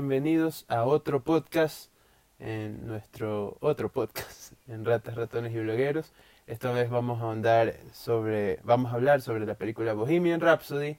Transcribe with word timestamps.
Bienvenidos 0.00 0.64
a 0.68 0.84
otro 0.84 1.22
podcast, 1.22 1.90
en 2.38 2.86
nuestro 2.86 3.58
otro 3.60 3.90
podcast, 3.90 4.54
en 4.66 4.86
Ratas, 4.86 5.14
Ratones 5.14 5.54
y 5.54 5.58
Blogueros. 5.58 6.14
Esta 6.46 6.72
vez 6.72 6.88
vamos 6.88 7.20
a 7.20 7.72
sobre, 7.92 8.60
vamos 8.62 8.92
a 8.92 8.94
hablar 8.94 9.20
sobre 9.20 9.44
la 9.44 9.56
película 9.56 9.92
Bohemian 9.92 10.40
Rhapsody 10.40 10.96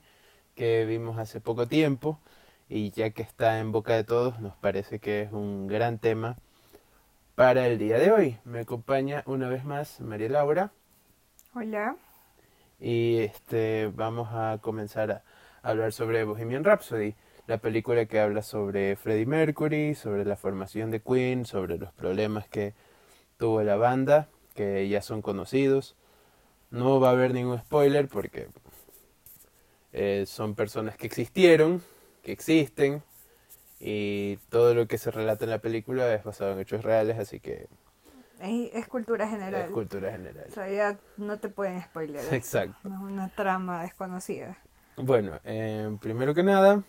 que 0.54 0.84
vimos 0.84 1.18
hace 1.18 1.40
poco 1.40 1.66
tiempo 1.66 2.20
y 2.68 2.92
ya 2.92 3.10
que 3.10 3.22
está 3.22 3.58
en 3.58 3.72
boca 3.72 3.94
de 3.96 4.04
todos 4.04 4.38
nos 4.38 4.54
parece 4.54 5.00
que 5.00 5.22
es 5.22 5.32
un 5.32 5.66
gran 5.66 5.98
tema 5.98 6.36
para 7.34 7.66
el 7.66 7.78
día 7.78 7.98
de 7.98 8.12
hoy. 8.12 8.38
Me 8.44 8.60
acompaña 8.60 9.24
una 9.26 9.48
vez 9.48 9.64
más 9.64 10.00
María 10.00 10.28
Laura. 10.28 10.70
Hola. 11.54 11.96
Y 12.78 13.18
este 13.18 13.90
vamos 13.92 14.28
a 14.30 14.58
comenzar 14.62 15.10
a 15.10 15.22
hablar 15.68 15.92
sobre 15.92 16.22
Bohemian 16.22 16.62
Rhapsody, 16.62 17.16
la 17.52 17.58
película 17.58 18.06
que 18.06 18.18
habla 18.18 18.40
sobre 18.40 18.96
Freddie 18.96 19.26
Mercury, 19.26 19.94
sobre 19.94 20.24
la 20.24 20.36
formación 20.36 20.90
de 20.90 21.02
Queen, 21.02 21.44
sobre 21.44 21.76
los 21.76 21.92
problemas 21.92 22.48
que 22.48 22.72
tuvo 23.36 23.62
la 23.62 23.76
banda, 23.76 24.26
que 24.54 24.88
ya 24.88 25.02
son 25.02 25.20
conocidos. 25.20 25.94
No 26.70 26.98
va 26.98 27.10
a 27.10 27.12
haber 27.12 27.34
ningún 27.34 27.58
spoiler 27.58 28.08
porque 28.08 28.48
eh, 29.92 30.24
son 30.26 30.54
personas 30.54 30.96
que 30.96 31.06
existieron, 31.06 31.82
que 32.22 32.32
existen, 32.32 33.02
y 33.78 34.38
todo 34.48 34.72
lo 34.72 34.88
que 34.88 34.96
se 34.96 35.10
relata 35.10 35.44
en 35.44 35.50
la 35.50 35.58
película 35.58 36.10
es 36.14 36.24
basado 36.24 36.52
en 36.52 36.60
hechos 36.60 36.82
reales, 36.82 37.18
así 37.18 37.38
que... 37.38 37.68
Es, 38.40 38.88
cultura 38.88 39.28
general. 39.28 39.66
Es 39.66 39.70
cultura 39.70 40.10
general. 40.10 40.46
O 40.48 40.54
sea, 40.54 40.70
ya 40.70 40.98
no 41.18 41.38
te 41.38 41.50
pueden 41.50 41.82
spoiler. 41.82 42.24
Exacto. 42.32 42.88
Es 42.88 42.98
una 42.98 43.28
trama 43.28 43.82
desconocida. 43.82 44.56
Bueno, 44.96 45.38
eh, 45.44 45.94
primero 46.00 46.34
que 46.34 46.42
nada, 46.42 46.82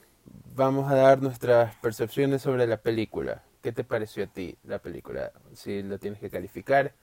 vamos 0.56 0.92
a 0.92 0.96
dar 0.96 1.22
nuestras 1.22 1.76
percepciones 1.76 2.42
sobre 2.42 2.68
la 2.68 2.78
película. 2.78 3.44
¿Qué 3.62 3.72
te 3.72 3.84
pareció 3.84 4.26
a 4.26 4.28
ti 4.28 4.58
la 4.64 4.80
película? 4.80 5.32
Si 5.54 5.82
lo 5.84 6.00
tienes 6.00 6.20
que 6.20 6.30
calificar, 6.30 6.94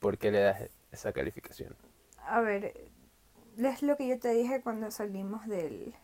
¿por 0.00 0.18
qué 0.18 0.30
le 0.30 0.40
das 0.40 0.62
esa 0.90 1.12
calificación? 1.12 1.76
A 2.26 2.40
ver, 2.40 2.74
es 3.56 3.82
lo 3.82 3.96
que 3.96 4.08
yo 4.08 4.18
te 4.18 4.30
dije 4.30 4.60
cuando 4.60 4.90
salimos 4.90 5.46
del, 5.46 5.94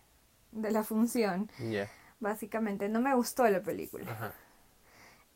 de 0.52 0.70
la 0.70 0.84
función. 0.84 1.50
Ya. 1.58 1.88
Básicamente, 2.20 2.88
no 2.88 3.00
me 3.00 3.14
gustó 3.14 3.48
la 3.48 3.62
película. 3.62 4.32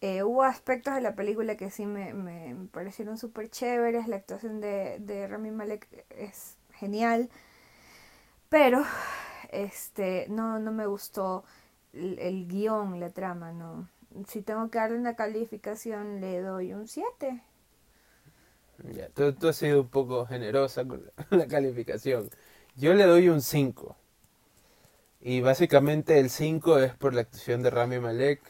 Eh, 0.00 0.24
hubo 0.24 0.42
aspectos 0.42 0.94
de 0.94 1.00
la 1.00 1.14
película 1.14 1.56
que 1.56 1.70
sí 1.70 1.86
me, 1.86 2.12
me, 2.12 2.56
parecieron 2.72 3.18
súper 3.18 3.50
chéveres. 3.50 4.08
La 4.08 4.16
actuación 4.16 4.60
de, 4.60 4.98
de 4.98 5.28
Rami 5.28 5.52
Malek 5.52 6.06
es 6.10 6.56
genial. 6.72 7.30
Pero 8.52 8.84
este 9.50 10.26
no, 10.28 10.58
no 10.58 10.72
me 10.72 10.84
gustó 10.84 11.42
el, 11.94 12.18
el, 12.18 12.46
guion, 12.46 13.00
la 13.00 13.08
trama. 13.08 13.50
no 13.50 13.88
Si 14.28 14.42
tengo 14.42 14.70
que 14.70 14.78
darle 14.78 14.98
una 14.98 15.16
calificación, 15.16 16.20
le 16.20 16.42
doy 16.42 16.74
un 16.74 16.86
7. 16.86 17.42
Ya, 18.94 19.08
tú, 19.08 19.32
tú, 19.32 19.48
has 19.48 19.56
sido 19.56 19.80
un 19.80 19.88
poco 19.88 20.26
generosa 20.26 20.84
con 20.84 21.02
la, 21.30 21.46
calificación. 21.46 22.28
Yo 22.76 22.92
le 22.92 23.04
doy 23.04 23.30
un 23.30 23.40
5. 23.40 23.96
Y 25.22 25.40
básicamente 25.40 26.18
el 26.18 26.28
5 26.28 26.78
es 26.80 26.94
por 26.94 27.14
la 27.14 27.22
actuación 27.22 27.62
de 27.62 27.70
Rami 27.70 28.00
Malek. 28.00 28.42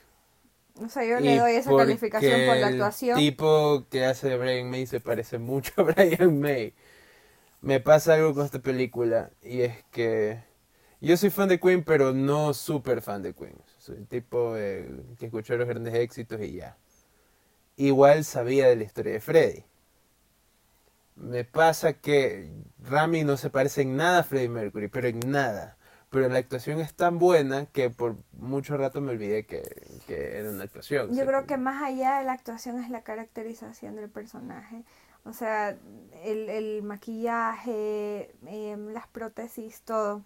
O 0.83 0.89
sea, 0.89 1.05
yo 1.05 1.21
le 1.21 1.39
doy 1.39 1.53
esa 1.53 1.71
calificación 1.77 2.47
por 2.49 2.57
la 2.57 2.67
actuación. 2.67 3.19
El 3.19 3.25
tipo 3.25 3.87
que 3.89 4.05
hace 4.05 4.31
de 4.31 4.37
Brian 4.37 4.69
May 4.69 4.85
se 4.87 4.99
parece 4.99 5.39
mucho 5.39 5.73
a 5.77 5.83
Brian 5.95 6.41
May. 6.41 6.75
Me 7.63 7.81
pasa 7.81 8.15
algo 8.15 8.35
con 8.35 8.45
esta 8.45 8.59
película 8.61 9.31
y 9.43 9.63
es 9.63 9.83
que 9.91 10.43
yo 11.01 11.17
soy 11.17 11.31
fan 11.31 11.49
de 11.49 11.59
Queen, 11.59 11.85
pero 11.85 12.13
no 12.13 12.53
súper 12.55 13.01
fan 13.03 13.23
de 13.23 13.35
Queen. 13.35 13.57
Soy 13.79 13.97
el 13.97 14.07
tipo 14.07 14.55
que 14.55 15.27
escuchó 15.27 15.57
los 15.57 15.69
grandes 15.69 15.95
éxitos 15.95 16.41
y 16.41 16.53
ya. 16.55 16.77
Igual 17.77 18.25
sabía 18.25 18.69
de 18.69 18.77
la 18.77 18.85
historia 18.85 19.15
de 19.15 19.21
Freddy 19.21 19.65
me 21.17 21.45
pasa 21.45 21.95
que 21.95 22.51
Rami 22.83 23.25
no 23.25 23.37
se 23.37 23.51
parece 23.51 23.83
en 23.83 23.97
nada 23.97 24.21
a 24.21 24.23
Freddie 24.25 24.49
Mercury, 24.49 24.89
pero 24.89 25.09
en 25.09 25.21
nada. 25.21 25.77
Pero 26.11 26.29
la 26.29 26.39
actuación 26.39 26.79
es 26.81 26.95
tan 26.95 27.19
buena 27.19 27.67
que 27.67 27.89
por 27.89 28.17
mucho 28.33 28.77
rato 28.77 29.01
me 29.01 29.13
olvidé 29.13 29.47
que, 29.47 29.63
era 30.09 30.51
una 30.51 30.65
actuación. 30.65 31.15
Yo 31.15 31.25
creo 31.25 31.47
que 31.47 31.57
más 31.57 31.83
allá 31.83 32.19
de 32.19 32.25
la 32.25 32.33
actuación 32.33 32.83
es 32.83 32.91
la 32.91 33.03
caracterización 33.03 33.97
del 33.97 34.11
personaje. 34.11 34.85
O 35.25 35.33
sea, 35.33 35.77
el, 36.25 36.49
el 36.49 36.83
maquillaje, 36.83 38.35
em, 38.47 38.89
las 38.93 39.07
prótesis, 39.09 39.83
todo. 39.83 40.25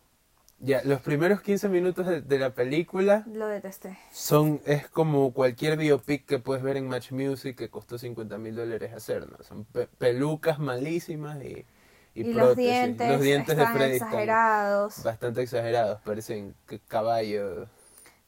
Ya, 0.58 0.80
los 0.84 1.02
primeros 1.02 1.42
15 1.42 1.68
minutos 1.68 2.06
de, 2.06 2.38
la 2.38 2.54
película... 2.54 3.24
Lo 3.30 3.46
detesté. 3.46 3.98
Son, 4.10 4.60
es 4.64 4.88
como 4.88 5.34
cualquier 5.34 5.76
biopic 5.76 6.24
que 6.24 6.38
puedes 6.38 6.62
ver 6.62 6.78
en 6.78 6.88
Match 6.88 7.12
Music 7.12 7.56
que 7.56 7.68
costó 7.68 7.98
50 7.98 8.38
mil 8.38 8.56
dólares 8.56 8.94
hacer, 8.94 9.30
¿no? 9.30 9.36
Son 9.44 9.66
pelucas 9.98 10.58
malísimas 10.58 11.42
y, 11.44 11.66
y, 12.14 12.32
los 12.32 12.56
dientes, 12.56 13.10
los 13.10 13.20
dientes 13.20 13.54
de 13.54 13.66
Freddy 13.66 13.96
exagerados. 13.96 15.02
bastante 15.04 15.42
exagerados, 15.42 16.00
parecen 16.00 16.54
caballos. 16.88 17.68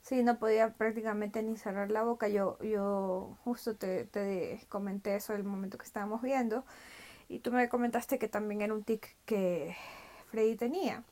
Sí, 0.09 0.23
no 0.23 0.39
podía 0.39 0.73
prácticamente 0.73 1.43
ni 1.43 1.59
cerrar 1.59 1.91
la 1.91 2.03
boca. 2.03 2.29
Yo, 2.29 2.59
yo 2.63 3.37
justo 3.45 3.77
te, 3.77 4.07
te 4.07 4.59
comenté 4.71 5.15
eso 5.17 5.35
el 5.35 5.45
momento 5.45 5.77
que 5.77 5.85
estábamos 5.85 6.23
viendo 6.23 6.65
y 7.29 7.41
tú 7.41 7.53
me 7.53 7.69
comentaste 7.69 8.19
que 8.19 8.27
también 8.27 8.63
era 8.63 8.73
un 8.73 8.85
tic 8.85 9.17
que 9.27 9.77
Freddy 10.31 10.57
tenía. 10.57 11.05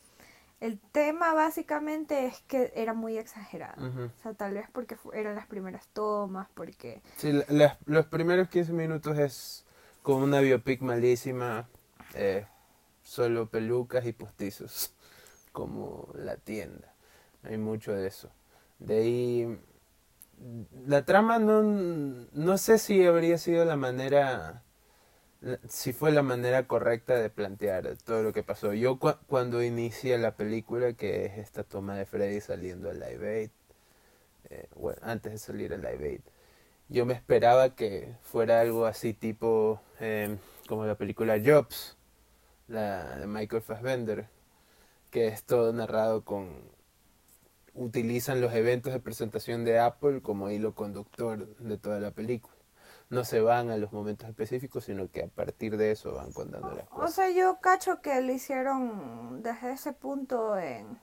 El 0.61 0.81
tema 0.81 1.35
básicamente 1.35 2.25
es 2.25 2.41
que 2.49 2.73
era 2.75 2.95
muy 2.95 3.19
exagerado. 3.19 3.87
O 3.87 4.23
sea, 4.23 4.33
tal 4.33 4.55
vez 4.55 4.67
porque 4.73 4.97
eran 5.13 5.35
las 5.35 5.47
primeras 5.47 5.87
tomas, 5.89 6.49
porque... 6.55 7.03
Sí, 7.19 7.39
los 7.85 8.07
primeros 8.07 8.49
15 8.49 8.73
minutos 8.73 9.19
es 9.19 9.67
como 10.01 10.25
una 10.25 10.41
biopic 10.41 10.81
malísima, 10.81 11.69
eh, 12.15 12.47
solo 13.03 13.51
pelucas 13.51 14.07
y 14.07 14.15
postizos, 14.15 14.95
como 15.53 16.09
la 16.15 16.39
tienda. 16.39 16.95
Hay 17.43 17.59
mucho 17.59 17.93
de 17.93 18.07
eso. 18.07 18.31
De 18.79 18.99
ahí... 18.99 19.59
La 20.87 21.05
trama 21.05 21.39
no, 21.39 21.63
no 21.63 22.59
sé 22.59 22.79
si 22.79 23.05
habría 23.07 23.39
sido 23.39 23.65
la 23.65 23.77
manera 23.77 24.63
si 25.69 25.93
fue 25.93 26.13
la 26.13 26.23
manera 26.23 26.67
correcta 26.67 27.15
de 27.17 27.31
plantear 27.31 27.97
todo 28.05 28.23
lo 28.23 28.33
que 28.33 28.43
pasó. 28.43 28.73
Yo 28.75 28.99
cuando 28.99 29.63
inicié 29.63 30.19
la 30.19 30.37
película, 30.37 30.95
que 30.95 31.27
es 31.27 31.39
esta 31.39 31.65
toma 31.65 31.97
de 31.97 32.07
Freddy 32.07 32.41
saliendo 32.41 32.91
al 32.91 33.01
Live 33.01 33.29
Aid, 33.41 33.51
eh, 34.51 34.69
bueno, 34.77 34.99
antes 35.03 35.33
de 35.33 35.39
salir 35.39 35.73
al 35.73 35.83
Live 35.83 36.09
Aid, 36.09 36.21
yo 36.89 37.07
me 37.07 37.15
esperaba 37.15 37.75
que 37.75 38.15
fuera 38.23 38.61
algo 38.61 38.87
así 38.87 39.13
tipo 39.15 39.81
em, 40.01 40.39
como 40.69 40.87
la 40.87 40.97
película 40.97 41.37
Jobs, 41.45 41.97
la 42.69 43.17
de 43.19 43.27
Michael 43.27 43.63
Fassbender, 43.63 44.29
que 45.11 45.29
es 45.29 45.45
todo 45.45 45.73
narrado 45.73 46.25
con... 46.25 46.76
utilizan 47.77 48.41
los 48.41 48.53
eventos 48.55 48.93
de 48.93 49.01
presentación 49.01 49.65
de 49.65 49.79
Apple 49.79 50.23
como 50.23 50.51
hilo 50.51 50.75
conductor 50.75 51.57
de 51.59 51.79
toda 51.79 52.01
la 52.01 52.11
película 52.11 52.57
no 53.09 53.25
se 53.25 53.41
van 53.41 53.71
a 53.71 53.77
los 53.77 53.93
momentos 53.93 54.29
específicos, 54.29 54.85
sino 54.85 55.11
que 55.11 55.25
a 55.25 55.29
partir 55.29 55.77
de 55.77 55.93
eso 55.93 56.15
van 56.15 56.33
contando 56.33 56.73
las 56.73 56.89
cosas. 56.89 57.11
O 57.11 57.13
sea, 57.13 57.31
yo 57.31 57.59
cacho 57.61 58.01
que 58.03 58.21
lo 58.21 58.33
hicieron 58.33 59.43
desde 59.43 59.73
ese 59.73 59.93
punto 59.93 60.59
en, 60.59 60.99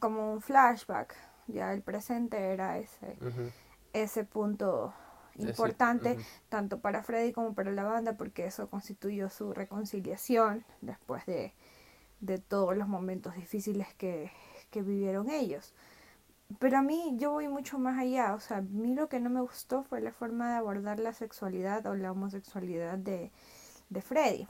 como 0.00 0.32
un 0.32 0.40
flashback. 0.40 1.14
Ya 1.48 1.72
el 1.72 1.82
presente 1.82 2.38
era 2.38 2.78
ese, 2.78 3.16
ese 3.92 4.24
punto 4.24 4.94
importante, 5.36 6.16
tanto 6.48 6.80
para 6.80 7.02
Freddy 7.02 7.32
como 7.32 7.54
para 7.54 7.70
la 7.70 7.84
banda, 7.84 8.14
porque 8.16 8.46
eso 8.46 8.68
constituyó 8.68 9.28
su 9.28 9.52
reconciliación 9.52 10.64
después 10.80 11.24
de, 11.26 11.54
de 12.20 12.38
todos 12.38 12.76
los 12.76 12.88
momentos 12.88 13.34
difíciles 13.36 13.94
que, 13.94 14.32
que 14.70 14.82
vivieron 14.82 15.30
ellos. 15.30 15.74
Pero 16.58 16.78
a 16.78 16.82
mí 16.82 17.14
yo 17.16 17.32
voy 17.32 17.48
mucho 17.48 17.78
más 17.78 17.98
allá, 17.98 18.34
o 18.34 18.40
sea, 18.40 18.58
a 18.58 18.62
mí 18.62 18.94
lo 18.94 19.08
que 19.08 19.18
no 19.18 19.30
me 19.30 19.40
gustó 19.40 19.82
fue 19.82 20.00
la 20.00 20.12
forma 20.12 20.50
de 20.50 20.56
abordar 20.56 21.00
la 21.00 21.12
sexualidad 21.12 21.84
o 21.86 21.94
la 21.94 22.12
homosexualidad 22.12 22.98
de, 22.98 23.32
de 23.90 24.02
Freddy. 24.02 24.46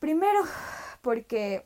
Primero, 0.00 0.40
porque 1.02 1.64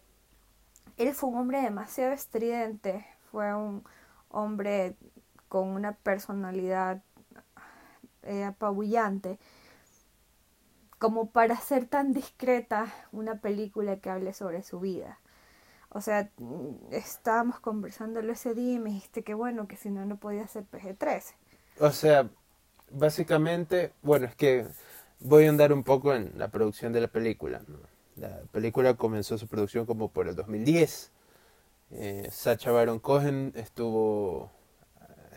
él 0.96 1.14
fue 1.14 1.30
un 1.30 1.38
hombre 1.38 1.62
demasiado 1.62 2.12
estridente, 2.12 3.06
fue 3.30 3.54
un 3.54 3.84
hombre 4.28 4.96
con 5.48 5.68
una 5.68 5.92
personalidad 5.92 7.02
eh, 8.22 8.44
apabullante, 8.44 9.38
como 10.98 11.30
para 11.30 11.56
ser 11.56 11.86
tan 11.86 12.12
discreta 12.12 12.92
una 13.12 13.36
película 13.36 13.96
que 13.96 14.10
hable 14.10 14.34
sobre 14.34 14.62
su 14.62 14.78
vida. 14.80 15.18
O 15.90 16.00
sea, 16.00 16.30
estábamos 16.90 17.60
conversándolo 17.60 18.32
ese 18.32 18.54
día 18.54 18.74
y 18.74 18.78
me 18.78 18.90
dijiste 18.90 19.22
que 19.24 19.34
bueno, 19.34 19.68
que 19.68 19.76
si 19.76 19.90
no, 19.90 20.04
no 20.06 20.18
podía 20.18 20.46
ser 20.48 20.64
PG-13. 20.64 21.34
O 21.78 21.90
sea, 21.90 22.28
básicamente, 22.90 23.92
bueno, 24.02 24.26
es 24.26 24.36
que 24.36 24.66
voy 25.20 25.46
a 25.46 25.50
andar 25.50 25.72
un 25.72 25.84
poco 25.84 26.14
en 26.14 26.32
la 26.36 26.48
producción 26.50 26.92
de 26.92 27.00
la 27.00 27.08
película. 27.08 27.62
La 28.16 28.42
película 28.52 28.94
comenzó 28.94 29.38
su 29.38 29.48
producción 29.48 29.86
como 29.86 30.12
por 30.12 30.28
el 30.28 30.36
2010 30.36 31.12
Eh, 31.92 32.28
Sacha 32.32 32.72
Baron 32.72 33.00
Cohen 33.00 33.52
estuvo, 33.56 34.50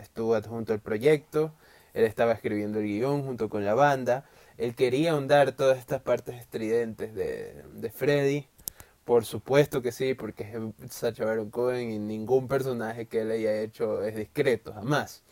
estuvo 0.00 0.34
adjunto 0.36 0.72
al 0.74 0.80
proyecto, 0.80 1.54
él 1.94 2.04
estaba 2.04 2.32
escribiendo 2.32 2.80
el 2.80 2.86
guion 2.86 3.24
junto 3.24 3.48
con 3.50 3.64
la 3.64 3.74
banda, 3.74 4.24
él 4.58 4.74
quería 4.76 5.12
ahondar 5.12 5.52
todas 5.52 5.78
estas 5.78 6.02
partes 6.02 6.36
estridentes 6.40 7.14
de, 7.14 7.64
de 7.74 7.90
Freddy, 7.90 8.48
por 9.04 9.24
supuesto 9.24 9.82
que 9.82 9.92
sí, 9.92 10.14
porque 10.14 10.72
es 10.82 10.92
Sacha 10.92 11.24
Baron 11.24 11.50
Cohen 11.50 11.90
y 11.90 11.98
ningún 11.98 12.48
personaje 12.48 13.06
que 13.06 13.20
él 13.20 13.30
haya 13.30 13.60
hecho 13.60 14.02
es 14.02 14.16
discreto, 14.16 14.72
jamás. 14.72 15.22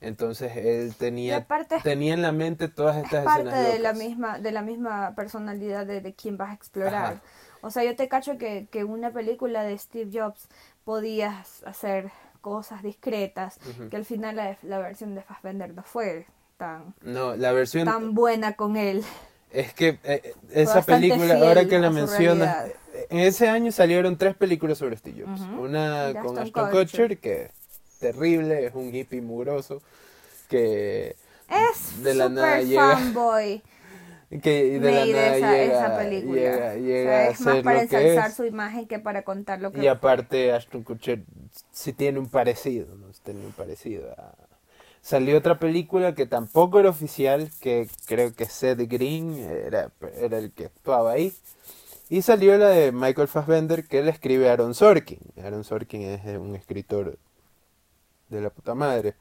Entonces 0.00 0.56
él 0.56 0.94
tenía, 0.96 1.46
tenía 1.82 2.14
en 2.14 2.22
la 2.22 2.32
mente 2.32 2.68
todas 2.68 2.96
estas 2.96 3.20
es 3.20 3.24
parte 3.24 3.56
de 3.56 3.78
la 3.78 3.94
misma 3.94 4.38
de 4.38 4.52
la 4.52 4.60
misma 4.60 5.14
personalidad 5.14 5.86
de, 5.86 6.00
de 6.02 6.14
quien 6.14 6.36
vas 6.36 6.50
a 6.50 6.54
explorar. 6.54 7.22
O 7.62 7.70
sea, 7.70 7.84
yo 7.84 7.96
te 7.96 8.08
cacho 8.08 8.36
que, 8.36 8.68
que 8.70 8.84
una 8.84 9.12
película 9.12 9.62
de 9.62 9.78
Steve 9.78 10.10
Jobs 10.12 10.48
podías 10.84 11.62
hacer 11.64 12.10
cosas 12.42 12.82
discretas, 12.82 13.58
que 13.88 13.96
al 13.96 14.04
final 14.04 14.36
la, 14.36 14.58
la 14.62 14.78
versión 14.78 15.14
de 15.14 15.22
Fassbender 15.22 15.72
no 15.72 15.82
fue 15.82 16.26
tan, 16.58 16.94
no, 17.00 17.34
la 17.36 17.52
versión, 17.52 17.86
tan 17.86 18.12
buena 18.12 18.52
con 18.52 18.76
él. 18.76 19.02
Es 19.54 19.72
que 19.72 19.98
eh, 20.02 20.34
esa 20.52 20.82
película, 20.82 21.36
ahora 21.36 21.64
que 21.66 21.78
la 21.78 21.90
mencionas, 21.90 22.72
en 23.08 23.20
ese 23.20 23.48
año 23.48 23.70
salieron 23.72 24.16
tres 24.16 24.34
películas 24.34 24.78
sobre 24.78 24.96
Steve 24.96 25.24
Jobs. 25.24 25.40
Una 25.58 26.12
con 26.22 26.38
Ashton 26.38 26.70
Kutcher, 26.70 27.18
que 27.18 27.50
terrible, 28.00 28.66
es 28.66 28.74
un 28.74 28.94
hippie 28.94 29.22
mugroso 29.22 29.80
que 30.48 31.16
es 31.48 32.02
de 32.02 32.14
la 32.14 32.28
nada 32.28 32.60
llega 32.60 32.96
fanboy. 32.96 33.62
que 34.42 34.78
de 34.78 34.92
la 34.92 35.06
nada 35.06 35.36
esa, 35.36 35.52
llega, 35.52 35.62
esa 35.62 35.98
película. 35.98 36.74
llega, 36.76 37.28
es 37.28 37.40
más 37.40 37.62
para 37.62 37.82
ensalzar 37.82 38.32
su 38.32 38.44
imagen 38.44 38.86
que 38.86 38.98
para 38.98 39.22
contar 39.22 39.60
lo 39.60 39.72
que 39.72 39.82
y 39.82 39.86
aparte 39.86 40.52
Ashton 40.52 40.82
Kutcher 40.82 41.22
sí 41.70 41.92
tiene 41.92 42.18
un 42.18 42.28
parecido 42.28 42.94
no 42.96 43.06
tiene 43.22 43.44
un 43.44 43.52
parecido 43.52 44.14
salió 45.04 45.38
otra 45.38 45.58
película 45.60 46.16
que 46.16 46.26
tampoco 46.26 46.80
era 46.80 46.88
oficial 46.88 47.50
que 47.60 47.88
creo 48.06 48.34
que 48.34 48.46
Seth 48.46 48.80
Green 48.88 49.34
era, 49.38 49.92
era 50.16 50.38
el 50.38 50.50
que 50.50 50.64
actuaba 50.64 51.12
ahí 51.12 51.32
y 52.08 52.22
salió 52.22 52.56
la 52.58 52.70
de 52.70 52.90
Michael 52.90 53.28
Fassbender 53.28 53.86
que 53.86 54.02
le 54.02 54.10
escribe 54.10 54.48
Aaron 54.48 54.74
Sorkin 54.74 55.20
Aaron 55.36 55.62
Sorkin 55.62 56.02
es 56.02 56.24
un 56.38 56.56
escritor 56.56 57.18
de 58.28 58.40
la 58.40 58.50
puta 58.50 58.74
madre. 58.74 59.14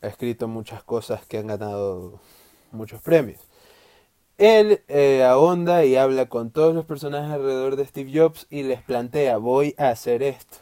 Ha 0.00 0.08
escrito 0.08 0.48
muchas 0.48 0.82
cosas 0.82 1.24
que 1.26 1.38
han 1.38 1.46
ganado 1.46 2.20
muchos 2.70 3.00
premios. 3.02 3.40
Él 4.38 4.82
eh, 4.88 5.22
ahonda 5.24 5.84
y 5.84 5.96
habla 5.96 6.26
con 6.26 6.50
todos 6.50 6.74
los 6.74 6.84
personajes 6.84 7.30
alrededor 7.30 7.76
de 7.76 7.86
Steve 7.86 8.10
Jobs 8.12 8.46
y 8.50 8.62
les 8.64 8.82
plantea, 8.82 9.36
voy 9.36 9.74
a 9.78 9.90
hacer 9.90 10.22
esto. 10.22 10.58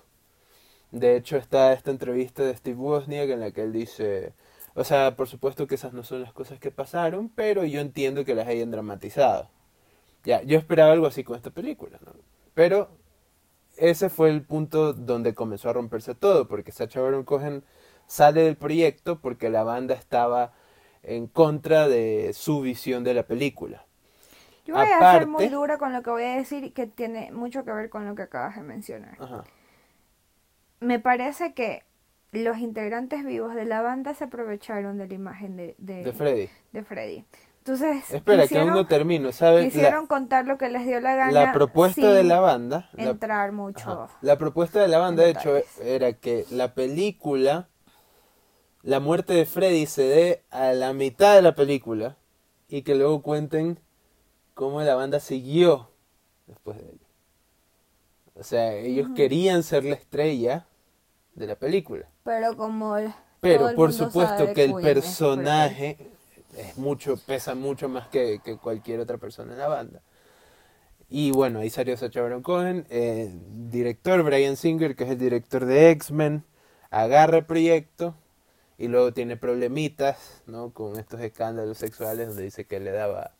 De 0.90 1.16
hecho 1.16 1.36
está 1.36 1.72
esta 1.72 1.90
entrevista 1.90 2.42
de 2.42 2.56
Steve 2.56 2.76
Wozniak 2.76 3.30
en 3.30 3.40
la 3.40 3.52
que 3.52 3.62
él 3.62 3.72
dice, 3.72 4.34
o 4.74 4.84
sea, 4.84 5.16
por 5.16 5.28
supuesto 5.28 5.66
que 5.66 5.74
esas 5.74 5.92
no 5.92 6.02
son 6.02 6.22
las 6.22 6.32
cosas 6.32 6.58
que 6.58 6.70
pasaron, 6.70 7.28
pero 7.28 7.64
yo 7.64 7.80
entiendo 7.80 8.24
que 8.24 8.34
las 8.34 8.48
hayan 8.48 8.70
dramatizado. 8.70 9.48
Ya, 10.24 10.42
yo 10.42 10.58
esperaba 10.58 10.92
algo 10.92 11.06
así 11.06 11.24
con 11.24 11.36
esta 11.36 11.50
película, 11.50 11.98
¿no? 12.04 12.12
Pero 12.54 12.90
ese 13.76 14.10
fue 14.10 14.30
el 14.30 14.42
punto 14.42 14.92
donde 14.92 15.34
comenzó 15.34 15.70
a 15.70 15.72
romperse 15.72 16.14
todo, 16.14 16.46
porque 16.48 16.72
Sacha 16.72 17.00
Baron 17.00 17.24
Cohen 17.24 17.64
sale 18.06 18.42
del 18.42 18.56
proyecto 18.56 19.20
porque 19.20 19.48
la 19.48 19.62
banda 19.62 19.94
estaba 19.94 20.52
en 21.02 21.26
contra 21.26 21.88
de 21.88 22.32
su 22.34 22.60
visión 22.60 23.04
de 23.04 23.14
la 23.14 23.22
película. 23.22 23.86
Yo 24.66 24.74
voy 24.74 24.86
a 24.86 25.12
ser 25.12 25.26
muy 25.26 25.48
dura 25.48 25.78
con 25.78 25.92
lo 25.92 26.02
que 26.02 26.10
voy 26.10 26.24
a 26.24 26.36
decir 26.36 26.72
que 26.72 26.86
tiene 26.86 27.32
mucho 27.32 27.64
que 27.64 27.72
ver 27.72 27.88
con 27.88 28.06
lo 28.06 28.14
que 28.14 28.22
acabas 28.22 28.56
de 28.56 28.62
mencionar. 28.62 29.16
Me 30.80 30.98
parece 30.98 31.54
que 31.54 31.84
los 32.32 32.58
integrantes 32.58 33.24
vivos 33.24 33.54
de 33.54 33.64
la 33.64 33.82
banda 33.82 34.14
se 34.14 34.24
aprovecharon 34.24 34.98
de 34.98 35.08
la 35.08 35.14
imagen 35.14 35.56
de, 35.56 35.74
de, 35.78 36.12
Freddy. 36.12 36.48
De 36.72 36.84
Freddy. 36.84 37.24
Entonces, 37.58 38.10
espera, 38.10 38.46
que 38.46 38.58
aún 38.58 38.70
no 38.70 38.86
termino, 38.86 39.32
¿sabes? 39.32 39.66
Quisieron 39.66 40.06
contar 40.06 40.46
lo 40.46 40.56
que 40.56 40.70
les 40.70 40.86
dio 40.86 41.00
la 41.00 41.14
gana. 41.14 41.32
La 41.32 41.52
propuesta 41.52 42.12
de 42.12 42.24
la 42.24 42.40
banda. 42.40 42.88
Entrar 42.96 43.52
mucho. 43.52 44.08
la 44.22 44.38
propuesta 44.38 44.80
de 44.80 44.88
la 44.88 44.98
banda, 44.98 45.24
de 45.24 45.30
hecho, 45.30 45.56
era 45.82 46.14
que 46.14 46.46
la 46.50 46.74
película, 46.74 47.68
la 48.82 48.98
muerte 48.98 49.34
de 49.34 49.44
Freddy 49.44 49.86
se 49.86 50.02
dé 50.02 50.44
a 50.50 50.72
la 50.72 50.92
mitad 50.94 51.34
de 51.34 51.42
la 51.42 51.54
película 51.54 52.16
y 52.68 52.82
que 52.82 52.94
luego 52.94 53.20
cuenten 53.22 53.78
cómo 54.54 54.80
la 54.80 54.94
banda 54.94 55.20
siguió 55.20 55.90
después 56.46 56.78
de 56.78 56.84
ello. 56.84 57.06
O 58.34 58.42
sea, 58.42 58.74
ellos 58.74 59.08
querían 59.14 59.62
ser 59.62 59.84
la 59.84 59.96
estrella 59.96 60.66
de 61.34 61.46
la 61.46 61.56
película. 61.56 62.08
Pero 62.30 62.56
como 62.56 62.96
Pero 63.40 63.74
por 63.74 63.92
supuesto 63.92 64.52
que 64.54 64.62
el 64.62 64.74
personaje 64.74 65.96
es 66.56 66.78
mucho, 66.78 67.16
pesa 67.16 67.56
mucho 67.56 67.88
más 67.88 68.06
que, 68.06 68.40
cualquier 68.62 69.00
otra 69.00 69.18
persona 69.18 69.52
en 69.52 69.58
la 69.58 69.66
banda. 69.66 70.00
Y 71.08 71.32
bueno, 71.32 71.58
ahí 71.58 71.70
salió 71.70 71.96
Sacha 71.96 72.22
Baron 72.22 72.42
Cohen, 72.42 72.86
eh, 72.88 73.34
director 73.68 74.22
Brian 74.22 74.56
Singer, 74.56 74.94
que 74.94 75.02
es 75.02 75.10
el 75.10 75.18
director 75.18 75.64
de 75.64 75.90
X-Men, 75.90 76.44
agarra 76.90 77.38
el 77.38 77.46
proyecto 77.46 78.14
y 78.78 78.86
luego 78.86 79.12
tiene 79.12 79.36
problemitas, 79.36 80.44
¿no? 80.46 80.70
Con 80.72 81.00
estos 81.00 81.20
escándalos 81.20 81.78
sexuales 81.78 82.28
donde 82.28 82.44
dice 82.44 82.64
que 82.64 82.78
le 82.78 82.92
daba, 82.92 83.32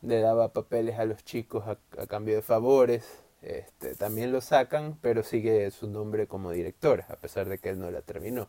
le 0.00 0.18
daba 0.20 0.54
papeles 0.54 0.98
a 0.98 1.04
los 1.04 1.22
chicos 1.24 1.64
a, 1.66 2.06
cambio 2.06 2.36
de 2.36 2.42
favores. 2.42 3.04
Este, 3.42 3.94
también 3.94 4.32
lo 4.32 4.40
sacan, 4.40 4.98
pero 5.00 5.22
sigue 5.22 5.70
su 5.70 5.88
nombre 5.88 6.26
como 6.26 6.50
director, 6.50 7.04
a 7.08 7.16
pesar 7.16 7.48
de 7.48 7.58
que 7.58 7.70
él 7.70 7.78
no 7.78 7.90
la 7.90 8.00
terminó. 8.00 8.48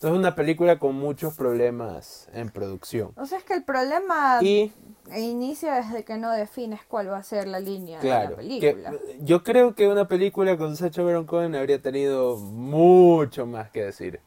Entonces 0.00 0.14
es 0.14 0.18
una 0.18 0.34
película 0.34 0.78
con 0.78 0.94
muchos 0.94 1.34
problemas 1.34 2.28
en 2.32 2.48
producción. 2.48 3.12
O 3.16 3.26
sea, 3.26 3.36
es 3.36 3.44
que 3.44 3.52
el 3.52 3.64
problema 3.64 4.40
inicia 5.14 5.74
desde 5.74 6.04
que 6.04 6.16
no 6.16 6.30
defines 6.30 6.80
cuál 6.88 7.10
va 7.10 7.18
a 7.18 7.22
ser 7.22 7.46
la 7.46 7.60
línea 7.60 8.00
de 8.00 8.08
la 8.08 8.34
película. 8.34 8.94
yo 9.20 9.42
creo 9.42 9.74
que 9.74 9.88
una 9.88 10.08
película 10.08 10.56
con 10.56 10.74
Sacha 10.76 11.02
Baron 11.02 11.26
Cohen 11.26 11.54
habría 11.54 11.82
tenido 11.82 12.38
mucho 12.38 13.44
más 13.44 13.70
que 13.70 13.84
decir. 13.84 14.20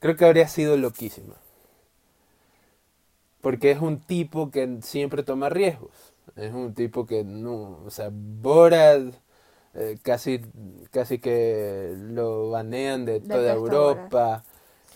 Creo 0.00 0.16
que 0.16 0.24
habría 0.24 0.48
sido 0.48 0.76
loquísima. 0.76 1.36
Porque 3.40 3.70
es 3.70 3.80
un 3.80 4.00
tipo 4.00 4.50
que 4.50 4.78
siempre 4.82 5.22
toma 5.22 5.48
riesgos. 5.48 6.11
Es 6.36 6.52
un 6.52 6.74
tipo 6.74 7.06
que 7.06 7.24
no, 7.24 7.82
o 7.84 7.90
sea, 7.90 8.10
Borat 8.12 9.14
eh, 9.74 9.98
casi, 10.02 10.40
casi 10.90 11.18
que 11.18 11.94
lo 11.96 12.50
banean 12.50 13.04
de 13.04 13.20
toda 13.20 13.52
Europa. 13.52 14.44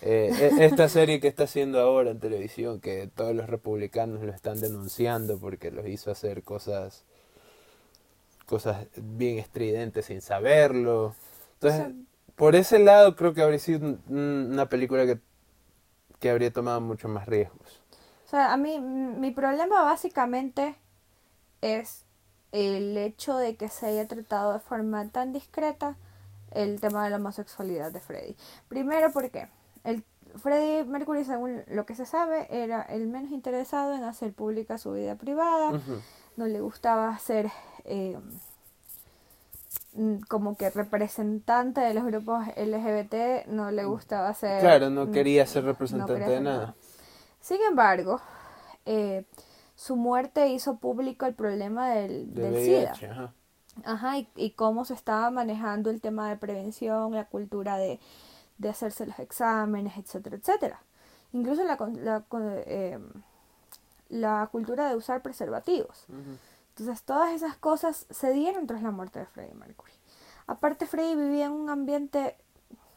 Eh, 0.02 0.30
e, 0.38 0.64
esta 0.64 0.88
serie 0.88 1.20
que 1.20 1.28
está 1.28 1.44
haciendo 1.44 1.80
ahora 1.80 2.10
en 2.10 2.20
televisión, 2.20 2.80
que 2.80 3.08
todos 3.14 3.34
los 3.34 3.48
republicanos 3.48 4.22
lo 4.22 4.32
están 4.32 4.60
denunciando 4.60 5.38
porque 5.38 5.70
los 5.70 5.86
hizo 5.86 6.10
hacer 6.10 6.42
cosas 6.42 7.04
cosas 8.46 8.86
bien 8.96 9.38
estridentes 9.38 10.06
sin 10.06 10.20
saberlo. 10.20 11.14
Entonces, 11.54 11.94
por 12.36 12.54
ese 12.54 12.78
lado 12.78 13.16
creo 13.16 13.34
que 13.34 13.42
habría 13.42 13.58
sido 13.58 13.98
una 14.08 14.68
película 14.68 15.04
que, 15.06 15.18
que 16.20 16.30
habría 16.30 16.52
tomado 16.52 16.80
mucho 16.80 17.08
más 17.08 17.26
riesgos. 17.26 17.82
O 18.26 18.28
sea, 18.28 18.52
a 18.52 18.56
mí 18.56 18.78
mi 18.78 19.30
problema 19.30 19.82
básicamente 19.82 20.76
es 21.60 22.04
el 22.52 22.96
hecho 22.96 23.36
de 23.36 23.56
que 23.56 23.68
se 23.68 23.86
haya 23.86 24.06
tratado 24.06 24.52
de 24.52 24.60
forma 24.60 25.08
tan 25.08 25.32
discreta 25.32 25.96
el 26.52 26.80
tema 26.80 27.04
de 27.04 27.10
la 27.10 27.16
homosexualidad 27.16 27.92
de 27.92 28.00
Freddy. 28.00 28.36
Primero 28.68 29.12
porque 29.12 29.48
el 29.84 30.04
Freddie 30.38 30.84
Mercury, 30.84 31.24
según 31.24 31.62
lo 31.68 31.86
que 31.86 31.94
se 31.94 32.06
sabe, 32.06 32.46
era 32.50 32.82
el 32.82 33.06
menos 33.06 33.30
interesado 33.32 33.94
en 33.94 34.04
hacer 34.04 34.32
pública 34.32 34.78
su 34.78 34.92
vida 34.92 35.16
privada. 35.16 35.80
No 36.36 36.46
le 36.46 36.60
gustaba 36.60 37.16
ser 37.18 37.50
eh, 37.84 38.18
mm, 39.94 40.18
como 40.28 40.56
que 40.56 40.70
representante 40.70 41.80
de 41.80 41.94
los 41.94 42.04
grupos 42.04 42.46
LGBT. 42.56 43.46
No 43.48 43.70
le 43.70 43.84
gustaba 43.84 44.32
ser. 44.34 44.60
Claro, 44.60 44.90
no 44.90 45.10
quería 45.10 45.46
ser 45.46 45.64
representante 45.64 46.14
de 46.14 46.40
nada. 46.40 46.74
Sin 47.40 47.62
embargo, 47.62 48.20
eh, 48.84 49.24
su 49.76 49.94
muerte 49.94 50.48
hizo 50.48 50.78
público 50.78 51.26
el 51.26 51.34
problema 51.34 51.90
del, 51.90 52.32
SIDA. 52.34 52.92
Ajá. 53.12 53.32
Ajá, 53.84 54.18
y, 54.18 54.28
y 54.36 54.50
cómo 54.52 54.84
se 54.84 54.94
estaba 54.94 55.30
manejando 55.30 55.90
el 55.90 56.00
tema 56.00 56.28
de 56.28 56.36
prevención, 56.36 57.12
la 57.12 57.26
cultura 57.26 57.76
de 57.76 58.00
de 58.58 58.68
hacerse 58.68 59.06
los 59.06 59.18
exámenes, 59.18 59.96
etcétera, 59.96 60.36
etcétera. 60.36 60.80
Incluso 61.32 61.64
la, 61.64 61.76
la, 61.76 62.24
eh, 62.66 62.98
la 64.08 64.48
cultura 64.50 64.88
de 64.88 64.96
usar 64.96 65.22
preservativos. 65.22 66.06
Entonces 66.70 67.02
todas 67.02 67.32
esas 67.34 67.56
cosas 67.56 68.06
se 68.10 68.32
dieron 68.32 68.66
tras 68.66 68.82
la 68.82 68.90
muerte 68.90 69.18
de 69.18 69.26
Freddie 69.26 69.54
Mercury. 69.54 69.92
Aparte 70.46 70.86
Freddie 70.86 71.16
vivía 71.16 71.46
en 71.46 71.52
un 71.52 71.70
ambiente 71.70 72.36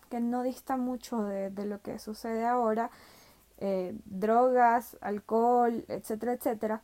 que 0.10 0.20
no 0.20 0.44
dista 0.44 0.78
mucho 0.78 1.24
de, 1.24 1.66
lo 1.66 1.82
que 1.82 2.00
sucede 2.00 2.46
ahora, 2.46 2.90
eh, 3.62 3.94
drogas, 4.06 4.98
alcohol, 5.02 5.84
etcétera, 5.90 6.34
etcétera, 6.34 6.82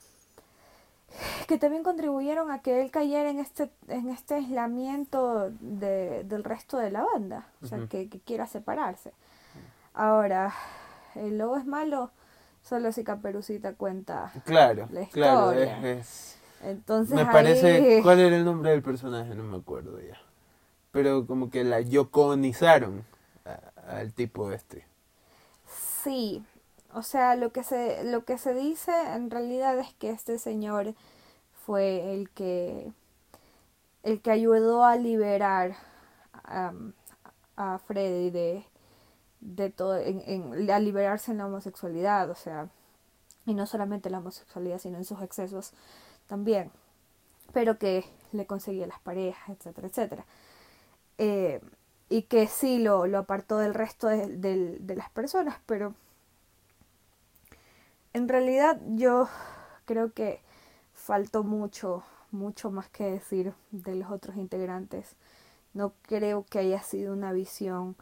que 1.47 1.57
también 1.57 1.83
contribuyeron 1.83 2.51
a 2.51 2.59
que 2.59 2.81
él 2.81 2.91
cayera 2.91 3.29
en 3.29 3.39
este, 3.39 3.69
en 3.87 4.09
este 4.09 4.35
aislamiento 4.35 5.51
de, 5.61 6.25
del 6.25 6.43
resto 6.43 6.77
de 6.77 6.91
la 6.91 7.03
banda, 7.03 7.47
o 7.61 7.67
sea, 7.67 7.87
que, 7.87 8.09
quiera 8.25 8.45
separarse. 8.47 9.13
Ahora, 9.93 10.53
el 11.15 11.37
lobo 11.37 11.55
es 11.55 11.65
malo 11.65 12.11
solo 12.61 12.91
si 12.91 13.05
Caperucita 13.05 13.73
cuenta 13.75 14.33
claro, 14.43 14.89
la 14.91 15.03
historia. 15.03 15.79
Claro, 15.79 16.01
Entonces, 16.63 17.15
me 17.15 17.25
parece, 17.25 17.99
¿cuál 18.03 18.19
era 18.19 18.35
el 18.35 18.43
nombre 18.43 18.71
del 18.71 18.81
personaje? 18.81 19.33
No 19.33 19.43
me 19.43 19.57
acuerdo 19.57 20.01
ya. 20.01 20.19
Pero 20.91 21.25
como 21.25 21.49
que 21.49 21.63
la 21.63 21.79
yoconizaron 21.79 23.05
al 23.87 24.13
tipo 24.13 24.51
este. 24.51 24.85
Sí, 26.03 26.43
o 26.95 27.03
sea, 27.03 27.35
lo 27.35 27.51
que 27.51 27.63
se 27.63 28.03
lo 28.05 28.25
que 28.25 28.37
se 28.37 28.53
dice 28.53 28.91
en 29.13 29.29
realidad 29.29 29.77
es 29.79 29.93
que 29.95 30.09
este 30.09 30.39
señor 30.39 30.95
fue 31.65 32.13
el 32.13 32.29
que 32.31 32.91
el 34.03 34.21
que 34.21 34.31
ayudó 34.31 34.83
a 34.85 34.95
liberar 34.95 35.75
a 37.57 37.79
Freddy 37.87 38.29
de, 38.29 38.65
de 39.41 39.69
todo 39.69 39.97
en, 39.97 40.21
en, 40.25 40.71
a 40.71 40.79
liberarse 40.79 41.31
en 41.31 41.39
la 41.39 41.47
homosexualidad, 41.47 42.29
o 42.29 42.35
sea, 42.35 42.69
y 43.45 43.53
no 43.53 43.65
solamente 43.65 44.09
la 44.09 44.19
homosexualidad, 44.19 44.79
sino 44.79 44.97
en 44.97 45.05
sus 45.05 45.21
excesos 45.21 45.73
también, 46.27 46.71
pero 47.53 47.77
que 47.77 48.05
le 48.31 48.45
conseguía 48.45 48.87
las 48.87 48.99
parejas, 48.99 49.49
etcétera, 49.49 49.87
etcétera. 49.87 50.25
Eh, 51.17 51.61
y 52.09 52.23
que 52.23 52.47
sí 52.47 52.79
lo, 52.79 53.07
lo 53.07 53.19
apartó 53.19 53.57
del 53.57 53.73
resto 53.73 54.07
de, 54.07 54.79
las 54.95 55.09
personas, 55.11 55.57
pero 55.65 55.93
en 58.15 58.29
realidad 58.29 58.79
yo 58.95 59.27
creo 59.83 60.13
que 60.13 60.39
faltó 60.93 61.43
mucho, 61.43 62.03
mucho 62.31 62.71
más 62.71 62.87
que 62.89 63.03
decir 63.11 63.53
de 63.71 63.95
los 63.95 64.09
otros 64.09 64.37
integrantes. 64.37 65.17
No 65.73 65.91
creo 66.03 66.45
que 66.49 66.59
haya 66.59 66.81
sido 66.81 67.11
una 67.11 67.33
visión 67.33 67.97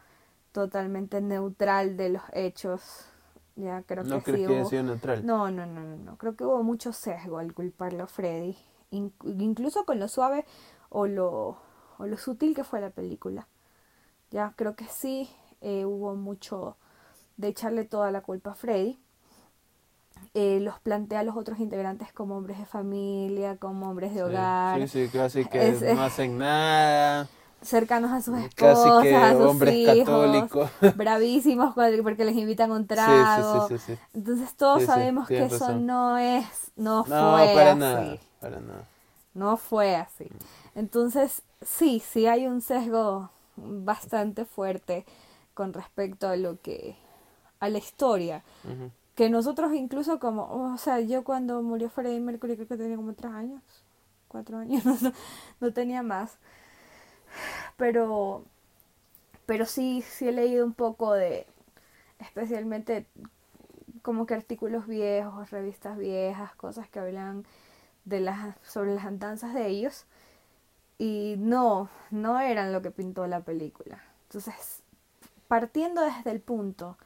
totalmente 0.52 1.20
neutral 1.20 1.96
de 1.96 2.10
los 2.10 2.22
hechos. 2.32 3.06
Ya 3.56 3.82
creo 3.82 4.04
¿No 4.04 4.18
que 4.18 4.22
crees 4.22 4.46
que 4.46 4.54
haya 4.54 4.64
sido 4.66 4.82
neutral? 4.84 5.26
No, 5.26 5.50
no, 5.50 5.66
no, 5.66 5.80
no, 5.82 5.96
no. 5.96 6.16
Creo 6.16 6.36
que 6.36 6.44
hubo 6.44 6.62
mucho 6.62 6.92
sesgo 6.92 7.38
al 7.38 7.52
culparlo 7.52 8.04
a 8.04 8.06
Freddy. 8.06 8.56
incluso 8.92 9.84
con 9.84 9.98
lo 9.98 10.06
suave 10.06 10.44
o 10.90 11.08
lo, 11.08 11.56
o 11.98 12.06
lo 12.06 12.16
sutil 12.18 12.54
que 12.54 12.62
fue 12.62 12.80
la 12.80 12.90
película. 12.90 13.48
Ya 14.30 14.54
creo 14.56 14.76
que 14.76 14.86
sí 14.86 15.28
eh, 15.60 15.84
hubo 15.84 16.14
mucho 16.14 16.76
de 17.36 17.48
echarle 17.48 17.84
toda 17.84 18.12
la 18.12 18.20
culpa 18.20 18.52
a 18.52 18.54
Freddy. 18.54 19.00
Eh, 20.36 20.58
los 20.60 20.80
plantea 20.80 21.20
a 21.20 21.22
los 21.22 21.36
otros 21.36 21.60
integrantes 21.60 22.12
como 22.12 22.36
hombres 22.36 22.58
de 22.58 22.66
familia, 22.66 23.56
como 23.56 23.88
hombres 23.88 24.14
de 24.14 24.24
hogar. 24.24 24.80
Sí, 24.80 24.88
sí, 24.88 25.08
casi 25.12 25.44
que 25.44 25.78
no 25.94 26.02
hacen 26.02 26.38
nada. 26.38 27.28
Cercanos 27.62 28.10
a 28.10 28.20
sus 28.20 28.38
esposas, 28.38 28.84
casi 28.84 29.08
que 29.08 29.14
a 29.14 29.32
sus 29.32 29.42
hombres 29.42 29.74
hijos, 29.74 30.04
católicos. 30.04 30.70
bravísimos 30.96 31.74
porque 31.74 32.24
les 32.24 32.34
invitan 32.34 32.72
un 32.72 32.86
trago. 32.86 33.68
Sí, 33.68 33.78
sí, 33.78 33.98
Entonces 34.12 34.54
todos 34.56 34.82
sabemos 34.82 35.28
que 35.28 35.44
eso 35.44 35.78
no 35.78 36.18
es, 36.18 36.46
no, 36.74 37.04
fue 37.04 37.14
para 37.14 37.70
así. 37.70 37.78
Nada, 37.78 38.18
para 38.40 38.60
nada. 38.60 38.84
No 39.34 39.56
fue 39.56 39.94
así. 39.94 40.28
Entonces, 40.74 41.42
sí, 41.62 42.02
sí 42.04 42.26
hay 42.26 42.46
un 42.46 42.60
sesgo 42.60 43.30
bastante 43.56 44.44
fuerte 44.44 45.06
con 45.54 45.72
respecto 45.72 46.28
a 46.28 46.36
lo 46.36 46.60
que 46.60 46.96
a 47.60 47.68
la 47.68 47.78
historia 47.78 48.42
que 49.14 49.30
nosotros 49.30 49.72
incluso 49.74 50.18
como 50.18 50.72
o 50.72 50.78
sea 50.78 51.00
yo 51.00 51.24
cuando 51.24 51.62
murió 51.62 51.90
Freddie 51.90 52.20
Mercury 52.20 52.56
creo 52.56 52.68
que 52.68 52.76
tenía 52.76 52.96
como 52.96 53.14
tres 53.14 53.32
años 53.32 53.62
cuatro 54.28 54.58
años 54.58 54.84
no, 55.60 55.72
tenía 55.72 56.02
más 56.02 56.38
pero 57.76 58.44
pero 59.46 59.66
sí 59.66 60.02
sí 60.02 60.28
he 60.28 60.32
leído 60.32 60.64
un 60.64 60.74
poco 60.74 61.12
de 61.12 61.46
especialmente 62.18 63.06
como 64.02 64.26
que 64.26 64.34
artículos 64.34 64.86
viejos 64.86 65.50
revistas 65.50 65.98
viejas 65.98 66.54
cosas 66.56 66.88
que 66.88 66.98
hablan 66.98 67.44
de 68.04 68.20
las 68.20 68.56
sobre 68.62 68.94
las 68.94 69.04
andanzas 69.04 69.54
de 69.54 69.68
ellos 69.68 70.06
y 70.98 71.34
no, 71.38 71.88
no 72.10 72.40
eran 72.40 72.72
lo 72.72 72.82
que 72.82 72.90
pintó 72.90 73.26
la 73.26 73.40
película. 73.40 74.02
Entonces, 74.28 74.82
partiendo 75.48 76.02
desde 76.02 76.30
el 76.30 76.40
punto 76.40 76.96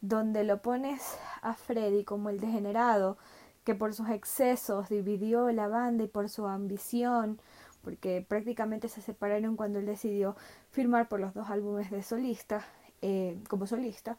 donde 0.00 0.44
lo 0.44 0.62
pones 0.62 1.18
a 1.42 1.54
Freddy 1.54 2.04
como 2.04 2.30
el 2.30 2.40
degenerado, 2.40 3.18
que 3.64 3.74
por 3.74 3.94
sus 3.94 4.08
excesos 4.08 4.88
dividió 4.88 5.50
la 5.52 5.68
banda 5.68 6.04
y 6.04 6.08
por 6.08 6.28
su 6.28 6.46
ambición, 6.46 7.40
porque 7.82 8.24
prácticamente 8.26 8.88
se 8.88 9.02
separaron 9.02 9.56
cuando 9.56 9.78
él 9.78 9.86
decidió 9.86 10.36
firmar 10.70 11.08
por 11.08 11.20
los 11.20 11.34
dos 11.34 11.50
álbumes 11.50 11.90
de 11.90 12.02
solista, 12.02 12.64
eh, 13.02 13.38
como 13.48 13.66
solista, 13.66 14.16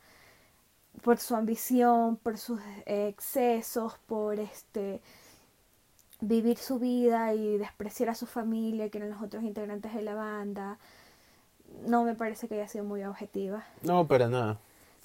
por 1.04 1.18
su 1.18 1.36
ambición, 1.36 2.18
por 2.18 2.38
sus 2.38 2.60
excesos, 2.86 3.98
por 4.08 4.40
este 4.40 5.02
vivir 6.20 6.58
su 6.58 6.78
vida 6.78 7.34
y 7.34 7.58
despreciar 7.58 8.10
a 8.10 8.16
su 8.16 8.28
familia, 8.28 8.90
que 8.90 9.00
eran 9.00 9.10
los 9.10 9.22
otros 9.22 9.44
integrantes 9.44 9.94
de 9.94 10.04
la 10.04 10.14
banda. 10.14 10.78
No 11.88 12.04
me 12.04 12.14
parece 12.14 12.48
que 12.48 12.56
haya 12.56 12.68
sido 12.68 12.84
muy 12.84 13.04
objetiva. 13.04 13.66
No, 13.82 14.08
para 14.08 14.28
nada. 14.28 14.60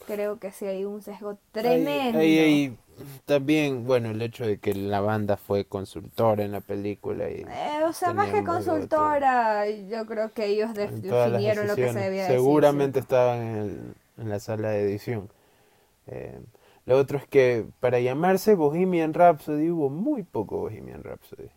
Creo 0.07 0.39
que 0.39 0.53
sí 0.53 0.67
hay 0.67 0.85
un 0.85 1.03
sesgo 1.03 1.39
tremendo. 1.53 2.19
Hay, 2.19 2.77
también, 3.25 3.85
bueno, 3.85 4.11
el 4.11 4.23
hecho 4.23 4.47
de 4.47 4.59
que 4.59 4.75
la 4.75 5.01
banda 5.01 5.37
fue 5.37 5.65
consultora 5.65 6.45
en 6.45 6.53
la 6.53 6.61
película. 6.61 7.29
Y 7.31 7.43
eh, 7.43 7.85
o 7.87 7.93
sea, 7.93 8.13
más 8.13 8.31
que 8.31 8.45
consultora, 8.45 9.69
yo 9.69 10.07
creo 10.07 10.33
que 10.33 10.47
ellos 10.47 10.75
definieron 10.75 11.67
lo 11.67 11.75
que 11.75 11.93
se 11.93 11.99
debía 11.99 12.23
decir. 12.23 12.37
Seguramente 12.37 13.01
estaban 13.01 13.41
en, 13.41 13.95
en, 14.19 14.29
la 14.29 14.39
sala 14.39 14.71
de 14.71 14.83
edición. 14.83 15.29
Eh, 16.07 16.39
lo 16.87 16.97
otro 16.97 17.19
es 17.19 17.27
que 17.27 17.67
para 17.81 17.99
llamarse 18.01 18.55
Bohemian 18.55 19.13
Rhapsody 19.13 19.71
hubo 19.71 19.91
muy 19.91 20.23
poco 20.23 20.59
Bohemian 20.59 21.03
Rhapsody, 21.03 21.51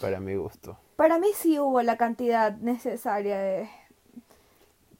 para 0.00 0.20
mi 0.20 0.36
gusto. 0.36 0.78
Para 0.96 1.18
mí 1.18 1.28
sí 1.34 1.58
hubo 1.58 1.82
la 1.82 1.96
cantidad 1.96 2.56
necesaria 2.58 3.38
de, 3.38 3.68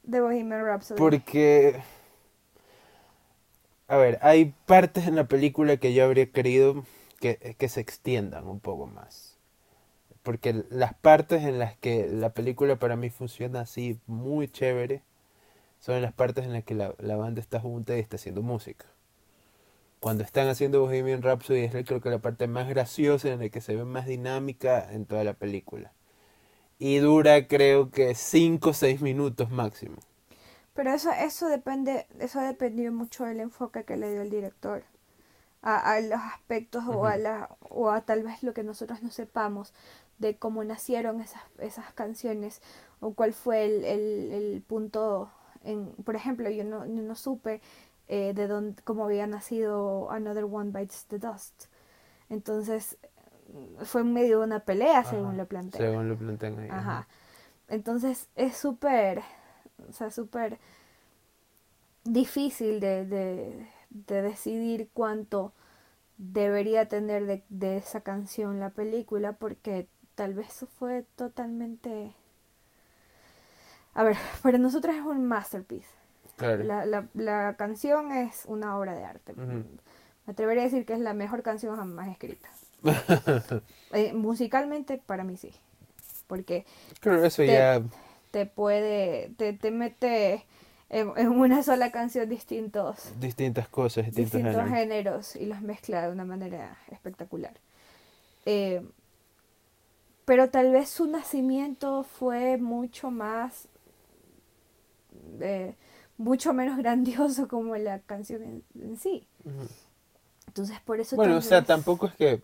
de 0.03 0.21
Bohemian 0.21 0.65
Rhapsody. 0.65 0.99
Porque, 0.99 1.83
a 3.89 3.97
ver, 3.97 4.19
hay 4.23 4.55
partes 4.67 5.07
en 5.07 5.17
la 5.17 5.25
película 5.25 5.77
que 5.77 5.95
yo 5.95 6.05
habría 6.05 6.31
querido 6.31 6.85
que, 7.21 7.57
que 7.59 7.69
se 7.69 7.81
extiendan 7.81 8.47
un 8.47 8.61
poco 8.61 8.87
más. 8.87 9.39
Porque 10.23 10.65
las 10.71 10.95
partes 10.95 11.45
en 11.45 11.59
las 11.59 11.77
que 11.77 12.09
la 12.09 12.31
película 12.31 12.77
para 12.77 12.97
mí 12.97 13.11
funciona 13.11 13.61
así 13.61 13.99
muy 14.07 14.49
chévere 14.49 15.03
son 15.81 16.01
las 16.03 16.13
partes 16.15 16.45
en 16.47 16.53
las 16.55 16.65
que 16.65 16.75
la, 16.75 16.95
la 16.99 17.17
banda 17.17 17.41
está 17.41 17.61
junta 17.61 17.97
y 17.97 18.01
está 18.01 18.17
haciendo 18.17 18.43
música 18.43 18.87
cuando 20.05 20.23
están 20.23 20.49
haciendo 20.49 20.83
Bohemian 20.83 21.23
Rhapsody 21.23 21.61
es 21.61 21.73
creo 21.87 22.03
que 22.03 22.11
la 22.11 22.19
parte 22.19 22.47
más 22.47 22.69
graciosa 22.69 23.33
en 23.33 23.41
la 23.41 23.49
que 23.49 23.63
se 23.63 23.75
ve 23.75 23.87
más 23.87 24.05
dinámica 24.05 24.87
en 24.93 25.07
toda 25.07 25.25
la 25.25 25.33
película. 25.33 25.95
Y 26.79 26.99
dura 26.99 27.47
creo 27.47 27.91
que 27.91 28.15
5 28.15 28.69
o 28.69 28.73
6 28.75 29.01
minutos 29.01 29.51
máximo. 29.51 29.97
Pero 30.75 30.93
eso, 30.93 31.11
eso 31.13 31.49
depende, 31.49 32.07
eso 32.19 32.41
dependió 32.41 32.93
mucho 32.93 33.25
del 33.25 33.41
enfoque 33.41 33.85
que 33.85 33.97
le 33.97 34.11
dio 34.11 34.23
el 34.23 34.31
director 34.31 34.83
a, 35.63 35.99
los 36.01 36.21
aspectos 36.21 36.85
o, 36.87 37.07
a 37.07 37.17
la, 37.17 37.57
o 37.71 37.91
a 37.91 38.03
tal 38.03 38.23
vez 38.23 38.43
lo 38.43 38.53
que 38.53 38.63
nosotros 38.63 39.03
no 39.03 39.11
sepamos 39.11 39.73
de 40.19 40.37
cómo 40.37 40.63
nacieron 40.63 41.23
esas, 41.23 41.43
esas 41.59 41.91
canciones 41.95 42.61
o 43.01 43.15
cuál 43.15 43.33
fue 43.33 43.65
el, 43.65 43.85
el, 43.85 44.63
punto 44.63 45.31
en, 45.65 45.93
por 46.05 46.17
ejemplo, 46.17 46.51
yo 46.51 46.65
no, 46.65 46.85
yo 46.85 47.03
no 47.03 47.15
supe 47.15 47.63
eh, 48.09 48.35
de 48.35 48.47
dónde, 48.47 48.83
cómo 48.83 49.07
había 49.07 49.27
nacido 49.27 50.11
Another 50.11 50.45
One 50.45 50.71
Bites 50.71 51.07
the 51.07 51.19
Dust. 51.19 51.65
Entonces, 52.29 52.99
fue 53.85 54.03
en 54.03 54.13
medio 54.13 54.41
de 54.41 54.45
una 54.45 54.61
pelea, 54.61 55.05
según 55.05 55.37
lo 55.37 55.47
plantean. 55.47 55.83
Según 55.83 56.09
lo 56.09 56.17
plantean 56.17 56.59
ahí. 56.59 56.69
Ajá. 56.71 57.09
Entonces, 57.69 58.29
es 58.35 58.57
súper, 58.57 59.23
o 59.89 59.93
sea, 59.93 60.11
súper 60.11 60.59
difícil 62.05 62.81
de, 62.81 63.05
de, 63.07 63.67
de, 63.91 64.23
decidir 64.23 64.89
cuánto 64.93 65.53
debería 66.19 66.89
tener 66.89 67.27
de, 67.27 67.45
de 67.49 67.79
esa 67.79 68.03
canción 68.03 68.61
la 68.61 68.71
película, 68.71 69.33
porque 69.33 69.89
tal 70.15 70.35
vez 70.35 70.67
fue 70.79 71.05
totalmente... 71.17 72.13
A 73.95 74.03
ver, 74.03 74.17
para 74.43 74.59
nosotros 74.59 74.95
es 74.95 75.03
un 75.03 75.27
masterpiece. 75.27 75.89
La, 76.39 76.85
la, 76.85 77.07
la, 77.15 77.55
canción 77.57 78.11
es 78.11 78.45
una 78.47 78.77
obra 78.77 78.95
de 78.95 79.05
arte. 79.05 79.35
Me 79.35 80.33
atrevería 80.33 80.63
a 80.63 80.65
decir 80.65 80.85
que 80.85 80.95
es 80.95 80.99
la 80.99 81.15
mejor 81.15 81.43
canción 81.43 81.77
jamás 81.77 82.09
escrita. 82.09 82.49
Eh, 83.93 84.13
musicalmente, 84.13 84.99
para 84.99 85.23
mí 85.23 85.37
sí. 85.37 85.53
Porque 86.27 86.67
Creo 86.99 87.25
eso 87.25 87.43
te, 87.43 87.47
ya... 87.47 87.81
te 88.35 88.47
puede, 88.47 89.31
te, 89.37 89.53
te 89.53 89.71
mete 89.71 90.45
en, 90.91 91.29
una 91.29 91.63
sola 91.63 91.93
canción 91.93 92.29
distintos 92.29 93.13
distintas 93.21 93.69
cosas, 93.69 94.07
distintos, 94.13 94.69
géneros. 94.69 95.37
y 95.37 95.47
los 95.47 95.61
mezcla 95.61 96.03
de 96.03 96.13
una 96.13 96.25
manera 96.25 96.77
espectacular. 96.91 97.55
Eh, 98.45 98.85
pero 100.25 100.51
tal 100.51 100.73
vez 100.73 100.89
su 100.89 101.07
nacimiento 101.07 102.03
fue 102.03 102.57
mucho 102.57 103.13
más, 103.13 103.69
eh, 105.41 105.77
mucho 106.19 106.53
menos 106.53 106.77
grandioso 106.83 107.47
como 107.47 107.77
la 107.77 108.01
canción 108.01 108.65
en, 108.75 108.97
sí. 108.97 109.29
Entonces 110.49 110.81
por 110.81 110.99
eso... 110.99 111.15
Bueno, 111.15 111.37
o 111.37 111.41
sea, 111.41 111.63
tampoco 111.63 112.09
es 112.09 112.15
que, 112.15 112.41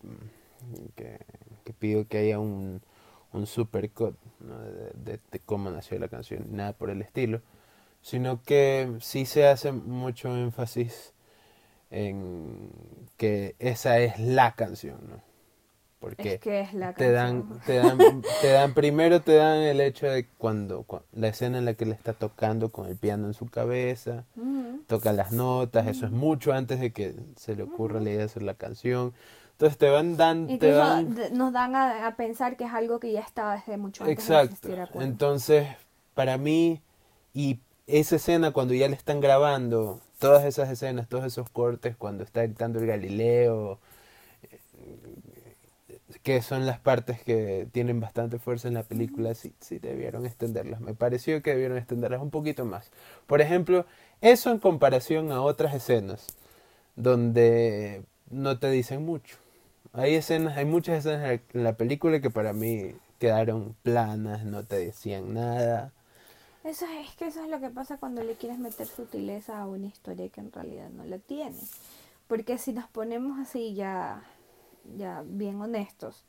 que, 0.95 1.73
pido 1.73 2.07
que 2.07 2.19
haya 2.19 2.39
un, 2.39 2.81
un 3.33 3.47
supercut 3.47 4.15
de, 4.93 5.19
de, 5.31 5.39
cómo 5.45 5.69
nació 5.69 5.97
la 5.99 6.07
canción, 6.07 6.47
nada 6.51 6.73
por 6.73 6.89
el 6.89 7.01
estilo, 7.01 7.41
sino 8.01 8.41
que 8.43 8.97
sí 8.99 9.25
se 9.25 9.47
hace 9.47 9.71
mucho 9.71 10.35
énfasis 10.35 11.13
en 11.91 12.69
que 13.17 13.55
esa 13.59 13.99
es 13.99 14.19
la 14.19 14.53
canción, 14.55 14.97
¿no? 15.09 15.31
Porque 16.01 16.39
te, 16.39 17.11
dan, 17.11 17.53
te, 17.63 17.75
dan, 17.75 18.23
te 18.41 18.47
dan, 18.51 18.73
primero 18.73 19.21
te 19.21 19.35
dan 19.35 19.59
el 19.59 19.79
hecho 19.81 20.07
de 20.07 20.25
cuando, 20.39 20.83
la 21.13 21.27
escena 21.27 21.59
en 21.59 21.65
la 21.65 21.75
que 21.75 21.85
le 21.85 21.93
está 21.93 22.13
tocando 22.13 22.71
con 22.71 22.87
el 22.87 22.95
piano 22.95 23.27
en 23.27 23.35
su 23.35 23.49
cabeza, 23.49 24.25
toca 24.87 25.13
las 25.13 25.31
notas, 25.31 25.85
eso 25.85 26.07
es 26.07 26.11
mucho 26.11 26.53
antes 26.53 26.79
de 26.79 26.91
que 26.91 27.13
se 27.35 27.55
le 27.55 27.61
ocurra 27.61 27.99
la 27.99 28.09
idea 28.09 28.17
de 28.17 28.25
hacer 28.25 28.41
la 28.41 28.55
canción. 28.55 29.13
Entonces 29.61 29.77
te 29.77 29.91
van 29.91 30.17
dando... 30.17 31.29
nos 31.33 31.53
dan 31.53 31.75
a, 31.75 32.15
pensar 32.17 32.57
que 32.57 32.63
es 32.63 32.73
algo 32.73 32.99
que 32.99 33.11
ya 33.11 33.19
estaba 33.19 33.57
desde 33.57 33.77
mucho 33.77 34.03
antes. 34.03 34.17
Exacto. 34.17 34.99
Entonces, 34.99 35.67
para 36.15 36.39
mí, 36.39 36.81
y 37.31 37.59
esa 37.85 38.15
escena 38.15 38.53
cuando 38.53 38.73
ya 38.73 38.87
le 38.87 38.95
están 38.95 39.19
grabando, 39.19 40.01
todas 40.17 40.45
esas 40.45 40.67
escenas, 40.71 41.07
todos 41.07 41.25
esos 41.25 41.47
cortes, 41.51 41.95
cuando 41.95 42.23
está 42.23 42.43
editando 42.43 42.79
el 42.79 42.87
Galileo, 42.87 43.77
que 46.23 46.41
son 46.41 46.65
las 46.65 46.79
partes 46.79 47.21
que 47.21 47.67
tienen 47.71 47.99
bastante 47.99 48.39
fuerza 48.39 48.67
en 48.67 48.73
la 48.73 48.83
película, 48.83 49.35
sí, 49.35 49.53
sí 49.59 49.77
debieron 49.77 50.25
extenderlas. 50.25 50.81
Me 50.81 50.95
pareció 50.95 51.43
que 51.43 51.51
debieron 51.51 51.77
extenderlas 51.77 52.23
un 52.23 52.31
poquito 52.31 52.65
más. 52.65 52.89
Por 53.27 53.41
ejemplo, 53.41 53.85
eso 54.21 54.49
en 54.49 54.57
comparación 54.57 55.31
a 55.31 55.43
otras 55.43 55.75
escenas 55.75 56.25
donde 56.95 58.01
no 58.31 58.57
te 58.57 58.71
dicen 58.71 59.05
mucho. 59.05 59.40
Hay 59.93 60.15
escenas, 60.15 60.57
hay 60.57 60.65
muchas 60.65 60.99
escenas 60.99 61.41
en 61.53 61.63
la 61.63 61.73
película 61.73 62.21
que 62.21 62.29
para 62.29 62.53
mí 62.53 62.95
quedaron 63.19 63.75
planas, 63.83 64.45
no 64.45 64.63
te 64.63 64.77
decían 64.77 65.33
nada. 65.33 65.91
Eso 66.63 66.85
es, 66.85 67.15
que 67.15 67.27
eso 67.27 67.43
es 67.43 67.49
lo 67.49 67.59
que 67.59 67.69
pasa 67.69 67.97
cuando 67.97 68.23
le 68.23 68.35
quieres 68.35 68.59
meter 68.59 68.87
sutileza 68.87 69.59
a 69.59 69.65
una 69.65 69.87
historia 69.87 70.29
que 70.29 70.41
en 70.41 70.51
realidad 70.51 70.89
no 70.89 71.03
la 71.05 71.17
tiene. 71.17 71.57
Porque 72.27 72.57
si 72.57 72.71
nos 72.71 72.87
ponemos 72.87 73.39
así 73.39 73.73
ya 73.73 74.23
ya 74.97 75.23
bien 75.25 75.61
honestos. 75.61 76.23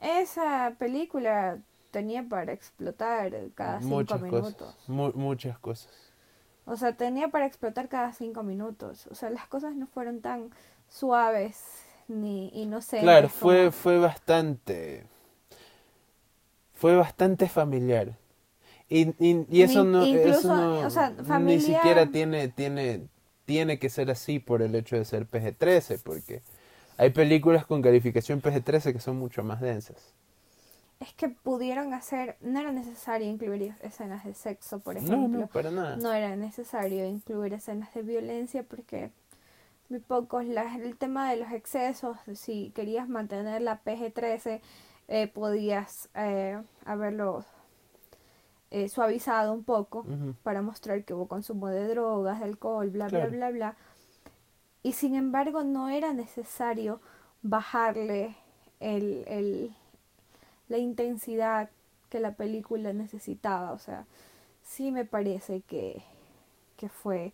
Esa 0.00 0.74
película 0.78 1.58
tenía 1.90 2.28
para 2.28 2.52
explotar 2.52 3.32
cada 3.54 3.80
cinco 3.82 4.18
minutos. 4.18 4.76
muchas 4.86 5.58
cosas. 5.58 5.92
O 6.64 6.76
sea, 6.76 6.96
tenía 6.96 7.28
para 7.28 7.46
explotar 7.46 7.88
cada 7.88 8.12
cinco 8.12 8.42
minutos. 8.42 9.06
O 9.08 9.14
sea, 9.14 9.30
las 9.30 9.46
cosas 9.48 9.74
no 9.74 9.86
fueron 9.86 10.20
tan 10.20 10.50
suaves 10.88 11.84
ni 12.10 12.48
inocentes. 12.48 13.02
Claro, 13.02 13.28
fue, 13.28 13.70
fue 13.70 13.98
bastante. 13.98 15.04
Fue 16.74 16.96
bastante 16.96 17.48
familiar. 17.48 18.16
Y, 18.88 19.14
y, 19.20 19.62
eso, 19.62 19.84
no, 19.84 20.04
ni 20.04 21.60
siquiera 21.60 22.06
tiene, 22.06 22.48
tiene, 22.48 23.06
tiene 23.44 23.78
que 23.78 23.88
ser 23.88 24.10
así 24.10 24.40
por 24.40 24.62
el 24.62 24.74
hecho 24.74 24.96
de 24.96 25.04
ser 25.04 25.30
PG-13, 25.30 26.00
porque 26.02 26.42
hay 26.96 27.10
películas 27.10 27.64
con 27.66 27.82
calificación 27.82 28.42
PG-13 28.42 28.92
que 28.92 28.98
son 28.98 29.16
mucho 29.16 29.44
más 29.44 29.60
densas. 29.60 30.12
Es 30.98 31.12
que 31.14 31.28
pudieron 31.28 31.94
hacer, 31.94 32.36
no 32.40 32.58
era 32.58 32.72
necesario 32.72 33.30
incluir 33.30 33.74
escenas 33.82 34.24
de 34.24 34.34
sexo, 34.34 34.80
por 34.80 34.96
ejemplo. 34.96 35.28
No, 35.28 35.38
no, 35.40 35.46
para 35.46 35.70
nada. 35.70 35.96
No 35.96 36.12
era 36.12 36.34
necesario 36.34 37.06
incluir 37.06 37.54
escenas 37.54 37.94
de 37.94 38.02
violencia 38.02 38.64
porque 38.64 39.10
muy 39.90 39.98
pocos, 40.00 40.44
el 40.44 40.96
tema 40.96 41.30
de 41.30 41.36
los 41.36 41.50
excesos, 41.52 42.16
si 42.34 42.70
querías 42.70 43.08
mantener 43.08 43.60
la 43.60 43.82
PG-13, 43.82 44.60
eh, 45.08 45.26
podías 45.26 46.08
eh, 46.14 46.62
haberlo 46.84 47.44
eh, 48.70 48.88
suavizado 48.88 49.52
un 49.52 49.64
poco 49.64 50.06
para 50.44 50.62
mostrar 50.62 51.04
que 51.04 51.12
hubo 51.12 51.26
consumo 51.26 51.66
de 51.68 51.88
drogas, 51.88 52.38
de 52.38 52.44
alcohol, 52.44 52.88
bla, 52.90 53.08
bla, 53.08 53.26
bla, 53.26 53.50
bla. 53.50 53.76
Y 54.84 54.92
sin 54.92 55.16
embargo 55.16 55.64
no 55.64 55.88
era 55.88 56.12
necesario 56.12 57.00
bajarle 57.42 58.36
el, 58.78 59.24
el, 59.26 59.74
la 60.68 60.78
intensidad 60.78 61.68
que 62.08 62.20
la 62.20 62.34
película 62.34 62.92
necesitaba. 62.92 63.72
O 63.72 63.78
sea, 63.78 64.06
sí 64.62 64.92
me 64.92 65.04
parece 65.04 65.62
que, 65.62 66.02
que 66.76 66.88
fue 66.88 67.32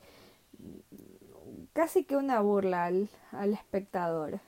casi 1.77 2.05
que 2.05 2.17
una 2.17 2.41
burla 2.41 2.87
al, 2.87 3.11
al 3.33 3.53
espectador 3.53 4.41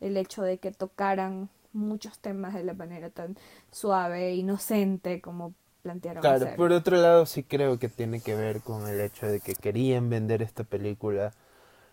el 0.00 0.16
hecho 0.18 0.42
de 0.42 0.58
que 0.58 0.70
tocaran 0.70 1.48
muchos 1.72 2.18
temas 2.18 2.52
de 2.52 2.64
la 2.64 2.74
manera 2.74 3.08
tan 3.08 3.36
suave 3.72 4.28
e 4.28 4.34
inocente 4.34 5.22
como 5.22 5.54
plantearon. 5.82 6.20
Claro, 6.20 6.54
por 6.54 6.72
otro 6.72 6.98
lado 6.98 7.24
sí 7.24 7.42
creo 7.42 7.78
que 7.78 7.88
tiene 7.88 8.20
que 8.20 8.34
ver 8.34 8.60
con 8.60 8.86
el 8.86 9.00
hecho 9.00 9.26
de 9.26 9.40
que 9.40 9.54
querían 9.54 10.10
vender 10.10 10.42
esta 10.42 10.64
película 10.64 11.32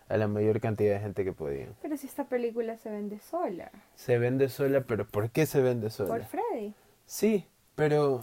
a 0.08 0.16
la 0.18 0.28
mayor 0.28 0.60
cantidad 0.60 0.94
de 0.94 1.00
gente 1.00 1.24
que 1.24 1.32
podían. 1.32 1.74
Pero 1.80 1.96
si 1.96 2.06
esta 2.06 2.24
película 2.24 2.76
se 2.76 2.90
vende 2.90 3.18
sola. 3.18 3.70
Se 3.94 4.18
vende 4.18 4.50
sola, 4.50 4.82
pero 4.82 5.06
¿por 5.06 5.30
qué 5.30 5.46
se 5.46 5.62
vende 5.62 5.88
sola? 5.88 6.10
Por 6.10 6.24
Freddy. 6.24 6.74
Sí, 7.06 7.46
pero 7.74 8.22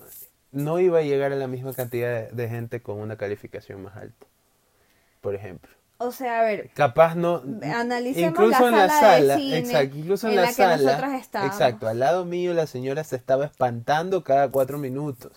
no 0.51 0.79
iba 0.79 0.99
a 0.99 1.01
llegar 1.01 1.33
a 1.33 1.35
la 1.37 1.47
misma 1.47 1.73
cantidad 1.73 2.29
de 2.29 2.49
gente 2.49 2.83
con 2.83 2.99
una 2.99 3.17
calificación 3.17 3.81
más 3.81 3.97
alta. 3.97 4.27
Por 5.19 5.33
ejemplo. 5.33 5.71
O 6.03 6.11
sea, 6.11 6.41
a 6.41 6.43
ver. 6.43 6.69
Capaz 6.73 7.15
no. 7.15 7.41
Analicemos 7.63 8.31
incluso 8.31 8.67
en 8.67 8.75
la 8.75 8.89
sala. 8.89 9.37
exacto, 9.39 9.97
incluso 9.97 10.27
en, 10.27 10.35
la, 10.35 10.51
sala. 10.51 11.21
exacto, 11.45 11.87
al 11.87 11.99
lado 11.99 12.25
mío 12.25 12.53
la 12.53 12.67
señora 12.67 13.03
se 13.03 13.15
estaba 13.15 13.45
espantando 13.45 14.23
cada 14.23 14.49
cuatro 14.49 14.77
minutos. 14.77 15.31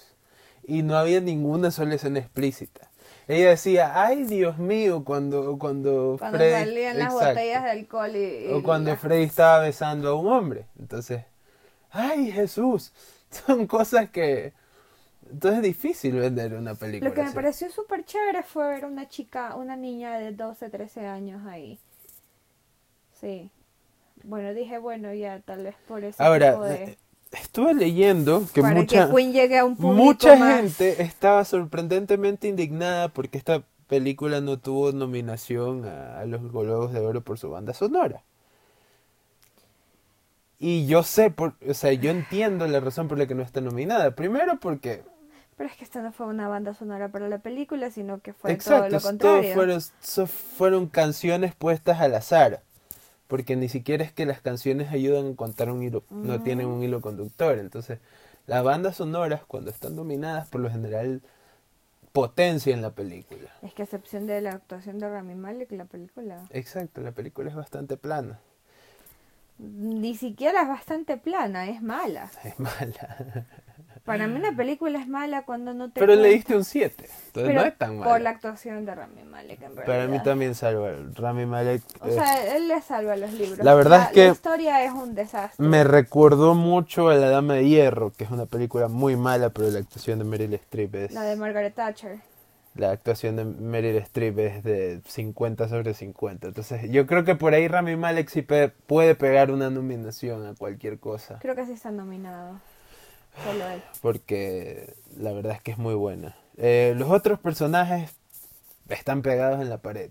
Y 0.64 0.82
no 0.82 0.96
había 0.96 1.20
ninguna 1.20 1.70
sola 1.70 1.94
escena 1.94 2.18
explícita. 2.18 2.90
Ella 3.28 3.50
decía, 3.50 4.00
ay 4.00 4.24
Dios 4.24 4.58
mío, 4.58 5.04
cuando, 5.04 5.56
cuando, 5.58 6.16
cuando 6.18 6.38
salían 6.38 6.98
las 6.98 7.12
botellas 7.12 7.64
de 7.64 7.70
alcohol 7.70 8.16
y, 8.16 8.52
o 8.52 8.62
cuando 8.62 8.96
Freddy 8.96 9.24
estaba 9.24 9.60
besando 9.60 10.10
a 10.10 10.14
un 10.14 10.32
hombre. 10.32 10.66
Entonces, 10.78 11.24
ay 11.90 12.30
Jesús, 12.32 12.92
son 13.46 13.66
cosas 13.66 14.10
que... 14.10 14.52
Entonces 15.30 15.58
es 15.58 15.62
difícil 15.62 16.14
vender 16.14 16.54
una 16.54 16.74
película. 16.74 17.10
Lo 17.10 17.14
que 17.14 17.22
me 17.22 17.32
pareció 17.32 17.70
súper 17.70 18.04
chévere 18.04 18.42
fue 18.42 18.66
ver 18.68 18.84
una 18.84 19.08
chica, 19.08 19.56
una 19.56 19.76
niña 19.76 20.18
de 20.18 20.32
12, 20.32 20.70
13 20.70 21.06
años 21.06 21.46
ahí. 21.46 21.78
Sí. 23.20 23.50
Bueno, 24.24 24.54
dije, 24.54 24.78
bueno, 24.78 25.12
ya 25.12 25.40
tal 25.40 25.64
vez 25.64 25.74
por 25.86 26.04
eso. 26.04 26.22
Ahora, 26.22 26.58
de 26.58 26.96
estuve 27.32 27.74
leyendo 27.74 28.44
que 28.52 28.62
mucha, 28.62 29.08
un 29.64 29.76
mucha 29.78 30.56
gente 30.56 31.02
estaba 31.02 31.44
sorprendentemente 31.44 32.48
indignada 32.48 33.08
porque 33.08 33.38
esta 33.38 33.62
película 33.88 34.40
no 34.40 34.58
tuvo 34.58 34.92
nominación 34.92 35.84
a, 35.84 36.24
los 36.24 36.42
Globos 36.50 36.92
de 36.92 37.00
Oro 37.00 37.20
por 37.20 37.38
su 37.38 37.50
banda 37.50 37.74
sonora. 37.74 38.22
Y 40.58 40.86
yo 40.86 41.02
sé, 41.02 41.30
por, 41.30 41.54
o 41.68 41.74
sea, 41.74 41.92
yo 41.92 42.10
entiendo 42.10 42.66
la 42.66 42.80
razón 42.80 43.08
por 43.08 43.18
la 43.18 43.26
que 43.26 43.34
no 43.34 43.42
está 43.42 43.60
nominada. 43.60 44.12
Primero 44.12 44.58
porque... 44.58 45.02
Pero 45.56 45.70
es 45.70 45.76
que 45.76 45.84
esta 45.84 46.02
no 46.02 46.12
fue 46.12 46.26
una 46.26 46.48
banda 46.48 46.74
sonora 46.74 47.08
para 47.08 47.28
la 47.28 47.38
película, 47.38 47.90
sino 47.90 48.20
que 48.20 48.32
fue 48.32 48.56
todo 48.56 48.88
lo 48.88 49.00
contrario. 49.00 49.54
fueron, 49.54 49.80
fueron 49.80 50.86
canciones 50.86 51.54
puestas 51.54 52.00
al 52.00 52.14
azar 52.14 52.62
porque 53.26 53.56
ni 53.56 53.68
siquiera 53.68 54.04
es 54.04 54.12
que 54.12 54.26
las 54.26 54.40
canciones 54.40 54.92
ayudan 54.92 55.32
a 55.32 55.36
contar 55.36 55.70
un 55.70 55.82
hilo, 55.82 56.04
no 56.10 56.42
tienen 56.42 56.66
un 56.66 56.82
hilo 56.82 57.00
conductor. 57.00 57.58
Entonces, 57.58 57.98
las 58.46 58.62
bandas 58.62 58.96
sonoras, 58.96 59.44
cuando 59.44 59.70
están 59.70 59.96
dominadas, 59.96 60.48
por 60.48 60.60
lo 60.60 60.70
general 60.70 61.22
potencia 62.12 62.72
en 62.72 62.80
la 62.80 62.92
película. 62.92 63.50
Es 63.62 63.74
que 63.74 63.82
a 63.82 63.84
excepción 63.84 64.26
de 64.26 64.40
la 64.40 64.52
actuación 64.52 64.98
de 64.98 65.08
Rami 65.08 65.34
Malek, 65.34 65.70
la 65.72 65.84
película. 65.84 66.42
Exacto, 66.50 67.00
la 67.00 67.12
película 67.12 67.50
es 67.50 67.56
bastante 67.56 67.96
plana. 67.96 68.38
Ni 69.58 70.14
siquiera 70.14 70.62
es 70.62 70.68
bastante 70.68 71.16
plana, 71.16 71.68
es 71.68 71.82
mala. 71.82 72.30
Es 72.44 72.58
mala. 72.58 73.46
Para 74.06 74.26
mí 74.28 74.38
una 74.38 74.56
película 74.56 74.98
es 74.98 75.08
mala 75.08 75.42
cuando 75.42 75.74
no 75.74 75.90
te... 75.90 76.00
Pero 76.00 76.14
le 76.14 76.28
diste 76.28 76.56
un 76.56 76.64
7, 76.64 77.08
entonces 77.26 77.54
no 77.54 77.60
es 77.62 77.76
tan 77.76 77.98
mala. 77.98 78.10
Por 78.10 78.20
la 78.22 78.30
actuación 78.30 78.86
de 78.86 78.94
Rami 78.94 79.24
Malek, 79.24 79.60
en 79.60 79.76
realidad. 79.76 79.84
Para 79.84 80.06
mí 80.06 80.22
también 80.22 80.54
salva. 80.54 80.92
Rami 81.14 81.44
Malek... 81.44 81.82
O 82.00 82.10
sea, 82.10 82.56
él 82.56 82.68
le 82.68 82.80
salva 82.80 83.16
los 83.16 83.32
libros. 83.32 83.58
La 83.58 83.74
verdad 83.74 84.04
es 84.04 84.08
que... 84.12 84.26
La 84.26 84.32
historia 84.32 84.84
es 84.84 84.92
un 84.92 85.14
desastre. 85.14 85.66
Me 85.66 85.84
recordó 85.84 86.54
mucho 86.54 87.08
a 87.08 87.16
La 87.16 87.28
Dama 87.28 87.54
de 87.54 87.68
Hierro, 87.68 88.12
que 88.12 88.24
es 88.24 88.30
una 88.30 88.46
película 88.46 88.88
muy 88.88 89.16
mala, 89.16 89.50
pero 89.50 89.68
la 89.70 89.80
actuación 89.80 90.20
de 90.20 90.24
Meryl 90.24 90.54
Streep 90.54 90.94
es... 90.94 91.12
La 91.12 91.24
de 91.24 91.36
Margaret 91.36 91.74
Thatcher. 91.74 92.20
la 92.76 92.90
actuación 92.90 93.36
de 93.36 93.44
Meryl 93.44 93.96
Streep 93.96 94.38
es 94.38 94.62
de 94.62 95.00
50 95.06 95.68
sobre 95.68 95.94
50. 95.94 96.48
Entonces, 96.48 96.90
yo 96.90 97.06
creo 97.06 97.24
que 97.24 97.34
por 97.34 97.54
ahí 97.54 97.68
Rami 97.68 97.96
Malek 97.96 98.28
sí 98.28 98.42
puede 98.42 99.14
pegar 99.14 99.50
una 99.50 99.70
nominación 99.70 100.46
a 100.46 100.54
cualquier 100.54 100.98
cosa. 100.98 101.38
Creo 101.40 101.54
que 101.54 101.66
sí 101.66 101.72
está 101.72 101.90
nominado. 101.90 102.60
Solo 103.44 103.68
él. 103.68 103.82
Porque 104.00 104.94
la 105.16 105.32
verdad 105.32 105.52
es 105.52 105.62
que 105.62 105.72
es 105.72 105.78
muy 105.78 105.94
buena. 105.94 106.36
Eh, 106.56 106.94
los 106.96 107.10
otros 107.10 107.38
personajes 107.38 108.14
están 108.88 109.22
pegados 109.22 109.60
en 109.60 109.68
la 109.68 109.78
pared. 109.78 110.10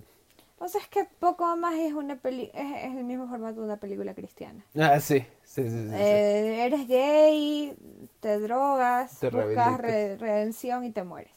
O 0.58 0.68
sea, 0.68 0.82
es 0.82 0.88
que 0.88 1.06
poco 1.20 1.56
más 1.58 1.76
es 1.76 1.94
una 1.94 2.16
peli 2.16 2.50
es, 2.54 2.96
el 2.96 3.04
mismo 3.04 3.28
formato 3.28 3.60
de 3.60 3.66
una 3.66 3.78
película 3.78 4.14
cristiana. 4.14 4.64
Ah, 4.76 5.00
sí, 5.00 5.26
sí, 5.44 5.64
sí. 5.70 5.90
sí, 5.90 5.94
eh, 5.94 6.66
Eres 6.66 6.88
gay, 6.88 7.76
te 8.20 8.40
drogas, 8.40 9.20
buscas 9.22 9.80
redención 9.80 10.86
y 10.86 10.92
te 10.92 11.04
mueres. 11.04 11.34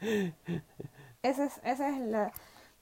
esa 1.22 1.44
es, 1.44 1.60
esa 1.64 1.88
es 1.88 1.98
la, 2.00 2.32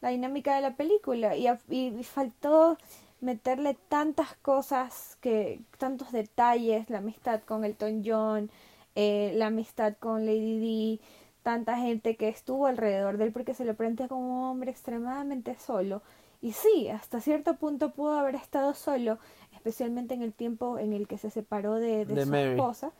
dinámica 0.02 0.54
de 0.54 0.62
la 0.62 0.74
película. 0.76 1.36
Y, 1.36 1.48
y, 1.68 2.02
faltó 2.02 2.78
meterle 3.20 3.76
tantas 3.88 4.34
cosas, 4.36 5.16
que 5.20 5.60
tantos 5.78 6.12
detalles, 6.12 6.88
la 6.90 6.98
amistad 6.98 7.40
con 7.42 7.64
Elton 7.64 8.02
John, 8.04 8.50
eh, 8.94 9.32
la 9.36 9.46
amistad 9.46 9.94
con 9.98 10.26
Lady 10.26 10.98
D 10.98 11.00
tanta 11.42 11.76
gente 11.76 12.16
que 12.16 12.28
estuvo 12.28 12.66
alrededor 12.66 13.16
de 13.16 13.24
él 13.24 13.32
porque 13.32 13.54
se 13.54 13.64
le 13.64 13.74
presenta 13.74 14.08
como 14.08 14.42
un 14.42 14.50
hombre 14.50 14.70
extremadamente 14.70 15.56
solo. 15.58 16.02
Y 16.42 16.52
sí, 16.52 16.88
hasta 16.88 17.20
cierto 17.20 17.56
punto 17.56 17.90
pudo 17.90 18.18
haber 18.18 18.34
estado 18.34 18.74
solo, 18.74 19.18
especialmente 19.54 20.14
en 20.14 20.22
el 20.22 20.32
tiempo 20.32 20.78
en 20.78 20.92
el 20.92 21.06
que 21.06 21.18
se 21.18 21.30
separó 21.30 21.74
de, 21.74 22.06
su 22.06 22.34
esposa. 22.34 22.92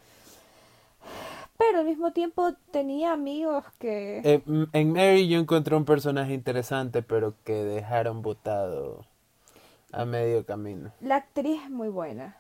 Pero 1.57 1.81
al 1.81 1.87
mismo 1.87 2.13
tiempo 2.13 2.53
tenía 2.71 3.13
amigos 3.13 3.65
que... 3.79 4.21
Eh, 4.25 4.43
en 4.73 4.93
Mary 4.93 5.29
yo 5.29 5.39
encontré 5.39 5.77
un 5.77 5.85
personaje 5.85 6.35
interesante, 6.35 7.03
pero 7.03 7.35
que 7.45 7.53
dejaron 7.53 8.23
botado 8.23 9.07
a 9.93 10.05
medio 10.05 10.45
camino. 10.45 10.93
La 11.01 11.17
actriz 11.17 11.61
es 11.65 11.71
muy 11.71 11.89
buena. 11.89 12.37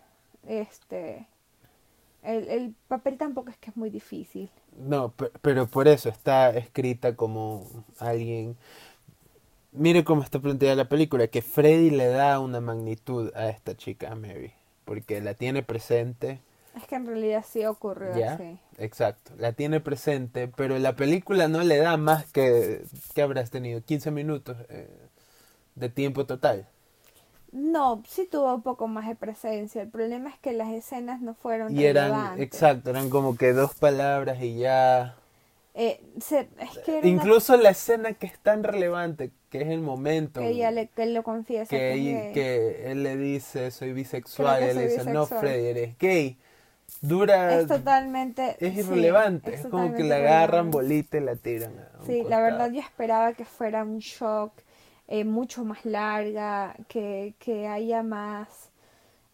Este... 0.46 1.26
El, 2.22 2.48
el 2.48 2.74
papel 2.86 3.16
tampoco 3.16 3.48
es 3.48 3.56
que 3.56 3.70
es 3.70 3.76
muy 3.76 3.88
difícil. 3.88 4.50
No, 4.76 5.14
pero 5.40 5.66
por 5.66 5.88
eso 5.88 6.08
está 6.08 6.50
escrita 6.50 7.16
como 7.16 7.66
alguien... 7.98 8.56
Mire 9.72 10.02
cómo 10.04 10.22
está 10.22 10.40
planteada 10.40 10.74
la 10.74 10.88
película, 10.88 11.28
que 11.28 11.42
Freddy 11.42 11.90
le 11.90 12.08
da 12.08 12.40
una 12.40 12.60
magnitud 12.60 13.30
a 13.36 13.48
esta 13.48 13.76
chica, 13.76 14.10
a 14.10 14.16
Mary, 14.16 14.52
porque 14.84 15.20
la 15.20 15.34
tiene 15.34 15.62
presente. 15.62 16.40
Es 16.76 16.86
que 16.88 16.96
en 16.96 17.06
realidad 17.06 17.44
sí 17.48 17.64
ocurrió 17.64 18.10
así. 18.28 18.58
Exacto, 18.78 19.32
la 19.38 19.52
tiene 19.52 19.78
presente, 19.80 20.48
pero 20.48 20.76
la 20.78 20.96
película 20.96 21.46
no 21.46 21.62
le 21.62 21.76
da 21.78 21.96
más 21.96 22.26
que, 22.32 22.82
¿qué 23.14 23.22
habrás 23.22 23.50
tenido? 23.50 23.80
15 23.80 24.10
minutos 24.10 24.56
eh, 24.70 24.90
de 25.76 25.88
tiempo 25.88 26.26
total. 26.26 26.66
No, 27.52 28.02
sí 28.08 28.28
tuvo 28.30 28.54
un 28.54 28.62
poco 28.62 28.86
más 28.86 29.08
de 29.08 29.16
presencia. 29.16 29.82
El 29.82 29.88
problema 29.88 30.30
es 30.30 30.38
que 30.38 30.52
las 30.52 30.68
escenas 30.68 31.20
no 31.20 31.34
fueron 31.34 31.76
y 31.76 31.84
eran, 31.84 32.40
exacto, 32.40 32.90
eran 32.90 33.10
como 33.10 33.36
que 33.36 33.52
dos 33.52 33.74
palabras 33.74 34.40
y 34.40 34.58
ya. 34.58 35.16
Eh, 35.74 36.00
Incluso 37.02 37.56
la 37.56 37.70
escena 37.70 38.12
que 38.12 38.26
es 38.26 38.38
tan 38.38 38.62
relevante, 38.64 39.30
que 39.50 39.62
es 39.62 39.68
el 39.68 39.80
momento. 39.80 40.40
Que 40.40 40.50
ella 40.50 40.70
le, 40.70 40.88
que 40.88 41.04
él 41.04 41.14
lo 41.14 41.22
confiesa. 41.22 41.70
Que, 41.70 42.30
que, 42.34 42.90
él 42.90 43.02
le 43.02 43.16
dice, 43.16 43.70
soy 43.70 43.92
bisexual, 43.92 44.62
y 44.62 44.66
él 44.66 44.76
le 44.76 44.88
dice, 44.88 45.10
no, 45.10 45.26
Freddy, 45.26 45.66
eres 45.66 45.98
gay. 45.98 46.36
Dura. 47.00 47.60
Es 47.60 47.66
totalmente. 47.66 48.56
Es 48.60 48.76
irrelevante. 48.76 49.54
es, 49.54 49.66
como 49.66 49.94
que 49.94 50.04
la 50.04 50.16
agarran 50.16 50.70
bolita 50.70 51.16
y 51.16 51.20
la 51.20 51.36
tiran. 51.36 51.72
sí, 52.04 52.24
la 52.28 52.40
verdad 52.40 52.70
yo 52.70 52.80
esperaba 52.80 53.32
que 53.32 53.44
fuera 53.44 53.84
un 53.84 53.98
shock 53.98 54.52
eh, 55.10 55.24
mucho 55.24 55.64
más 55.64 55.84
larga, 55.84 56.76
que, 56.86 57.34
que 57.40 57.66
haya 57.66 58.04
más, 58.04 58.70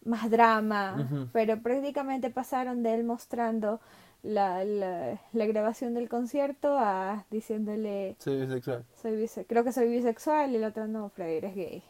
más 0.03 0.27
drama, 0.31 1.29
pero 1.31 1.61
prácticamente 1.61 2.31
pasaron 2.31 2.81
de 2.81 2.95
él 2.95 3.03
mostrando 3.03 3.79
la, 4.23 4.65
la, 4.65 5.21
la, 5.33 5.45
grabación 5.45 5.93
del 5.93 6.09
concierto 6.09 6.79
a 6.79 7.25
diciéndole... 7.29 8.15
Soy 8.17 8.41
bisexual. 8.41 8.85
Soy 8.99 9.29
creo 9.45 9.63
que 9.63 9.71
soy 9.71 9.87
bisexual 9.89 10.51
y 10.51 10.55
el 10.55 10.63
otro 10.63 10.87
no, 10.87 11.09
Freddy, 11.09 11.35
eres 11.35 11.55
gay. 11.55 11.83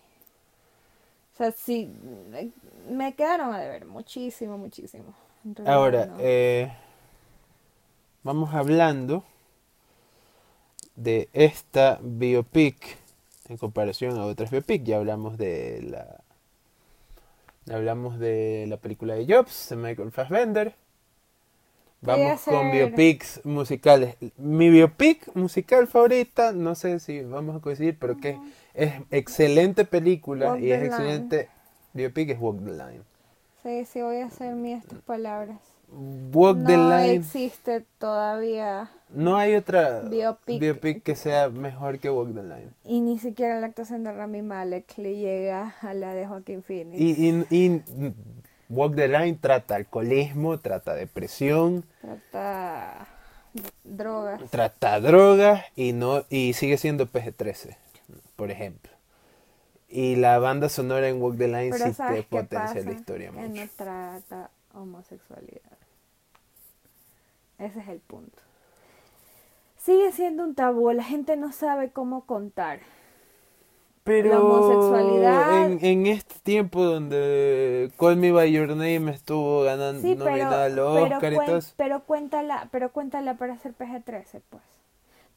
O 1.34 1.38
sea, 1.38 1.52
sí, 1.54 1.90
me 2.92 3.16
quedaron 3.16 3.54
a 3.54 3.60
deber 3.60 3.86
muchísimo, 3.86 4.58
muchísimo. 4.58 5.14
Ahora, 5.66 6.10
eh, 6.20 6.74
vamos 8.22 8.54
hablando 8.54 9.24
de 10.98 11.30
esta 11.32 12.00
biopic 12.02 13.07
en 13.50 13.58
comparación 13.58 14.18
a 14.18 14.26
otras 14.26 14.52
biopic. 14.52 14.84
Ya 14.84 14.98
hablamos 14.98 15.38
de 15.38 15.82
la 15.84 16.24
hablamos 17.74 18.20
de 18.20 18.66
la 18.68 18.78
película 18.78 19.16
de 19.16 19.26
Jobs 19.28 19.70
de 19.70 19.76
Michael 19.76 20.12
Fassbender. 20.12 20.76
Vamos 22.02 22.42
con 22.44 22.72
biopics 22.72 23.42
musicales. 23.44 24.16
Mi 24.38 24.70
biopic 24.70 25.36
musical 25.36 25.88
favorita, 25.88 26.52
no 26.52 26.76
sé 26.76 27.00
si 27.00 27.22
vamos 27.22 27.56
a 27.56 27.60
coincidir, 27.60 27.98
pero 27.98 28.18
que 28.18 28.40
es 28.76 28.94
excelente 29.10 29.84
película 29.84 30.60
y 30.60 30.72
es 30.72 30.84
excelente 30.84 31.50
biopic 31.94 32.30
es 32.30 32.40
Walk 32.40 32.64
the 32.64 32.72
Line. 32.72 33.02
Sí, 33.64 33.86
sí, 33.86 34.02
voy 34.02 34.18
a 34.18 34.28
hacer 34.28 34.54
mías 34.54 34.86
tus 34.86 35.00
palabras. 35.00 35.60
Walk 35.90 36.66
the 36.66 36.78
Line. 36.78 36.88
No 36.88 37.22
existe 37.22 37.86
todavía 37.98 38.92
no 39.10 39.38
hay 39.38 39.56
otra 39.56 40.02
biopic. 40.02 41.04
que 41.04 41.16
sea 41.16 41.50
mejor 41.50 42.00
que 42.00 42.10
Walk 42.10 42.34
the 42.34 42.44
Line. 42.44 42.70
Y 42.84 43.00
ni 43.02 43.20
siquiera 43.20 43.60
la 43.60 43.68
actuación 43.68 44.04
de 44.04 44.12
Rami 44.12 44.42
Malek 44.42 44.98
le 44.98 45.16
llega 45.16 45.76
a 45.82 45.94
la 45.94 46.14
de 46.14 46.28
Joaquín 46.28 46.64
Phoenix. 46.64 47.00
Y, 47.00 47.46
y, 47.50 47.84
Walk 48.70 48.96
the 48.96 49.08
Line 49.08 49.38
trata 49.40 49.76
alcoholismo, 49.76 50.60
trata 50.60 50.94
depresión. 50.94 51.86
Trata 52.02 53.08
drogas. 53.84 54.52
Trata 54.52 55.00
drogas 55.00 55.64
y, 55.76 55.94
no, 55.94 56.26
y 56.30 56.54
sigue 56.54 56.78
siendo 56.78 57.08
PG-13, 57.08 57.78
por 58.36 58.52
ejemplo. 58.52 58.92
Y 59.88 60.18
la 60.18 60.38
banda 60.40 60.68
sonora 60.68 61.08
en 61.08 61.22
Walk 61.22 61.38
the 61.38 61.48
Line 61.48 61.72
sí 61.72 61.94
te 61.94 62.24
potencia 62.24 62.84
la 62.84 62.92
historia 62.92 63.32
mucho. 63.32 63.48
no 63.48 63.70
trata 63.78 64.52
homosexualidad. 64.74 65.78
Ese 67.58 67.80
es 67.80 67.88
el 67.88 68.00
punto 68.02 68.47
sigue 69.88 70.12
siendo 70.12 70.44
un 70.44 70.54
tabú, 70.54 70.92
la 70.92 71.04
gente 71.04 71.38
no 71.38 71.54
sabe 71.54 71.92
cómo 71.92 72.26
contar. 72.26 72.80
Pero 74.04 74.30
la 74.30 74.42
homosexualidad 74.42 75.72
en, 75.82 76.08
este 76.08 76.36
tiempo 76.44 76.84
donde 76.84 77.90
Call 77.98 78.18
Me 78.18 78.34
By 78.34 78.52
Your 78.52 78.70
Name 78.70 79.12
estuvo 79.12 79.64
ganando 79.64 80.02
sí, 80.02 80.16
nominada 80.16 80.66
al 80.66 80.80
Oscar 80.80 81.34
y 81.34 81.38
todo 81.38 81.60
Pero 81.78 82.04
cuéntala, 82.04 82.68
pero 82.72 82.92
cuéntala 82.92 83.38
para 83.38 83.54
hacer 83.54 83.74
PG-13, 83.74 84.42
pues. 84.50 84.64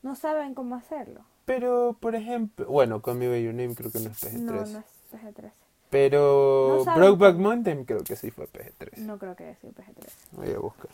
No 0.03 0.17
saben 0.17 0.55
cómo 0.55 0.75
hacerlo. 0.75 1.21
Pero, 1.45 1.97
por 2.01 2.17
ejemplo, 2.17 2.67
bueno, 2.67 3.03
Call 3.03 3.19
Me 3.19 3.29
By 3.29 3.45
Your 3.45 3.55
Name 3.55 3.75
creo 3.77 3.93
que 3.93 4.01
no 4.01 4.11
es 4.11 4.21
PG-13. 4.21 4.41
No, 4.41 4.53
no 4.53 4.63
es 4.63 4.77
PG-13. 5.13 5.51
Pero 5.91 6.85
Brokeback 6.97 7.37
Mountain 7.37 7.85
creo 7.85 8.03
que 8.03 8.17
sí 8.17 8.33
fue 8.33 8.47
PG-13. 8.47 8.99
No 8.99 9.19
creo 9.19 9.37
que 9.37 9.45
haya 9.45 9.57
sido 9.57 9.73
PG-13. 9.75 10.11
Voy 10.33 10.53
a 10.53 10.59
buscar. 10.59 10.91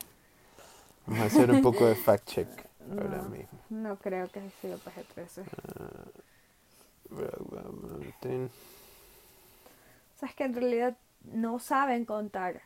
Vamos 1.07 1.23
a 1.23 1.27
hacer 1.27 1.51
un 1.51 1.63
poco 1.63 1.87
de 1.87 1.95
fact 1.95 2.27
check 2.27 2.49
ahora 2.91 3.23
mismo. 3.23 3.59
No 3.71 3.97
creo 3.97 4.29
que 4.29 4.41
haya 4.41 4.51
sido 4.61 4.79
PG-13. 4.79 5.45
Uh, 7.09 8.49
o 10.17 10.19
sea, 10.19 10.29
es 10.29 10.35
que 10.35 10.45
en 10.45 10.55
realidad 10.55 10.97
no 11.33 11.59
saben 11.59 12.05
contar 12.05 12.63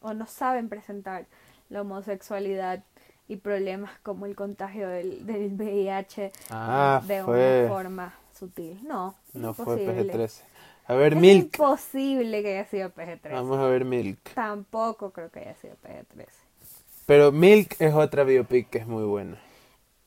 o 0.00 0.14
no 0.14 0.26
saben 0.26 0.68
presentar 0.68 1.26
la 1.68 1.82
homosexualidad 1.82 2.82
y 3.28 3.36
problemas 3.36 3.90
como 4.02 4.26
el 4.26 4.34
contagio 4.36 4.88
del, 4.88 5.26
del 5.26 5.52
VIH 5.54 6.32
ah, 6.50 7.02
de 7.06 7.22
una 7.22 7.68
forma 7.68 8.14
sutil. 8.38 8.78
No, 8.86 9.14
no 9.32 9.54
fue 9.54 9.76
PG-13. 9.76 10.42
A 10.86 10.94
ver, 10.94 11.16
Milk. 11.16 11.54
Es 11.54 11.60
imposible 11.60 12.42
que 12.42 12.58
haya 12.58 12.68
sido 12.68 12.90
PG-13. 12.90 13.32
Vamos 13.32 13.58
a 13.58 13.66
ver 13.66 13.84
Milk. 13.84 14.34
Tampoco 14.34 15.10
creo 15.10 15.30
que 15.30 15.40
haya 15.40 15.54
sido 15.54 15.74
PG-13. 15.82 16.26
Pero 17.06 17.32
Milk 17.32 17.76
es 17.78 17.94
otra 17.94 18.24
biopic 18.24 18.68
que 18.68 18.78
es 18.78 18.86
muy 18.86 19.04
buena. 19.04 19.38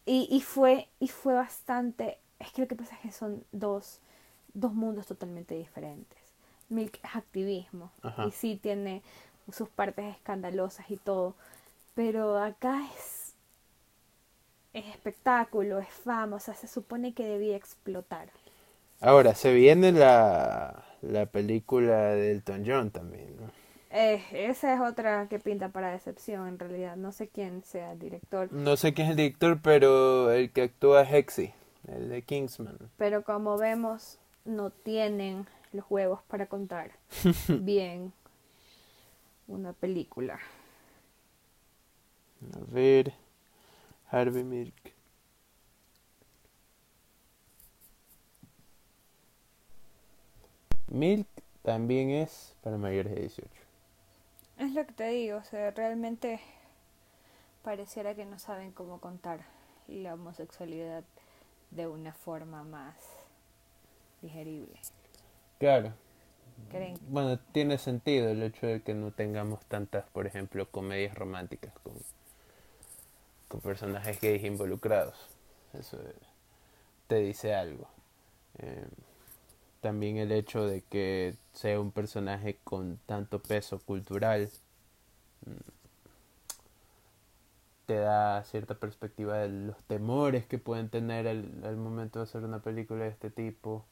Y, 0.08 0.28
y, 0.32 0.42
fue, 0.42 0.88
y 1.00 1.10
fue 1.10 1.34
bastante... 1.34 2.18
Es 2.40 2.52
que 2.54 2.62
lo 2.62 2.68
que 2.68 2.76
pasa 2.76 2.96
es 2.96 3.02
que 3.02 3.12
son 3.12 3.44
dos, 3.52 4.00
dos 4.54 4.74
mundos 4.74 5.06
totalmente 5.06 5.54
diferentes. 5.54 6.18
Milk 6.70 7.00
es 7.04 7.16
activismo 7.16 7.92
y 8.26 8.32
sí 8.32 8.58
tiene 8.62 9.04
sus 9.52 9.68
partes 9.68 10.16
escandalosas 10.16 10.90
y 10.90 10.96
todo. 10.96 11.36
Pero 11.94 12.38
acá 12.42 12.82
es, 12.96 13.34
es 14.74 14.86
espectáculo, 14.88 15.80
es 15.80 15.90
fama, 15.90 16.38
o 16.38 16.40
sea, 16.40 16.54
se 16.54 16.68
supone 16.68 17.14
que 17.14 17.26
debía 17.26 17.58
explotar. 17.58 18.30
Ahora, 19.02 19.36
se 19.36 19.54
viene 19.54 19.92
la, 19.92 20.86
la 21.02 21.26
película 21.26 22.16
de 22.16 22.32
Elton 22.32 22.64
John 22.66 22.92
también, 22.92 23.36
¿no? 23.38 23.52
Eh, 23.90 24.22
esa 24.32 24.74
es 24.74 24.82
otra 24.82 25.28
que 25.30 25.40
pinta 25.40 25.70
para 25.70 25.92
decepción 25.92 26.48
en 26.48 26.60
realidad. 26.60 26.98
No 26.98 27.12
sé 27.12 27.30
quién 27.30 27.64
sea 27.64 27.94
el 27.94 28.00
director. 28.00 28.52
No 28.52 28.76
sé 28.76 28.94
quién 28.94 29.08
es 29.08 29.12
el 29.12 29.18
director, 29.18 29.60
pero 29.62 30.32
el 30.32 30.52
que 30.52 30.64
actúa 30.64 31.04
es 31.04 31.14
Hexy, 31.14 31.54
el 31.88 32.10
de 32.10 32.22
Kingsman. 32.22 32.78
Pero 32.98 33.24
como 33.24 33.58
vemos, 33.58 34.20
no 34.46 34.72
tienen 34.72 35.48
los 35.72 35.86
huevos 35.90 36.22
para 36.28 36.48
contar 36.48 36.92
bien 37.48 38.12
una 39.48 39.74
película. 39.74 40.40
A 42.54 42.60
ver, 42.72 43.14
Harvey 44.12 44.44
Milk. 44.44 44.74
Milk 50.90 51.28
también 51.64 52.12
es 52.12 52.56
para 52.62 52.78
mayores 52.78 53.14
de 53.14 53.22
18. 53.22 53.67
Es 54.58 54.74
lo 54.74 54.86
que 54.86 54.94
te 54.94 55.08
digo, 55.10 55.38
o 55.38 55.44
sea, 55.44 55.72
realmente 55.72 56.40
pareciera 57.64 58.16
que 58.16 58.26
no 58.26 58.40
saben 58.40 58.72
cómo 58.72 59.00
contar 59.00 59.42
la 59.88 60.16
homosexualidad 60.16 61.04
de 61.72 61.88
una 61.88 62.14
forma 62.14 62.64
más 62.64 62.96
digerible. 64.22 64.80
Claro. 65.60 65.94
Bueno, 67.10 67.38
tiene 67.52 67.78
sentido 67.78 68.30
el 68.30 68.42
hecho 68.42 68.66
de 68.66 68.82
que 68.82 68.96
no 68.96 69.12
tengamos 69.12 69.64
tantas, 69.66 70.10
por 70.10 70.26
ejemplo, 70.26 70.70
comedias 70.70 71.16
románticas 71.16 71.74
con, 71.84 71.94
con 73.48 73.62
personajes 73.62 74.20
gays 74.20 74.44
involucrados. 74.44 75.16
Eso 75.74 76.00
te 77.08 77.18
dice 77.18 77.54
algo. 77.54 77.88
Eh, 78.58 78.88
también 79.82 80.18
el 80.18 80.32
hecho 80.32 80.66
de 80.66 80.82
que 80.82 81.36
sea 81.54 81.80
un 81.80 81.92
personaje 81.92 82.58
con 82.64 83.00
tanto 83.06 83.42
peso 83.42 83.80
cultural 83.80 84.50
mm, 85.46 85.78
te 87.86 87.96
da 87.96 88.44
cierta 88.44 88.76
perspectiva 88.76 89.38
de 89.38 89.50
los 89.50 89.82
temores 89.84 90.46
que 90.46 90.58
pueden 90.58 90.90
tener 90.90 91.28
al, 91.28 91.78
momento 91.78 92.20
de 92.20 92.24
hacer 92.24 92.44
una 92.44 92.60
película 92.60 93.06
de 93.06 93.10
este 93.10 93.30
tipo. 93.30 93.86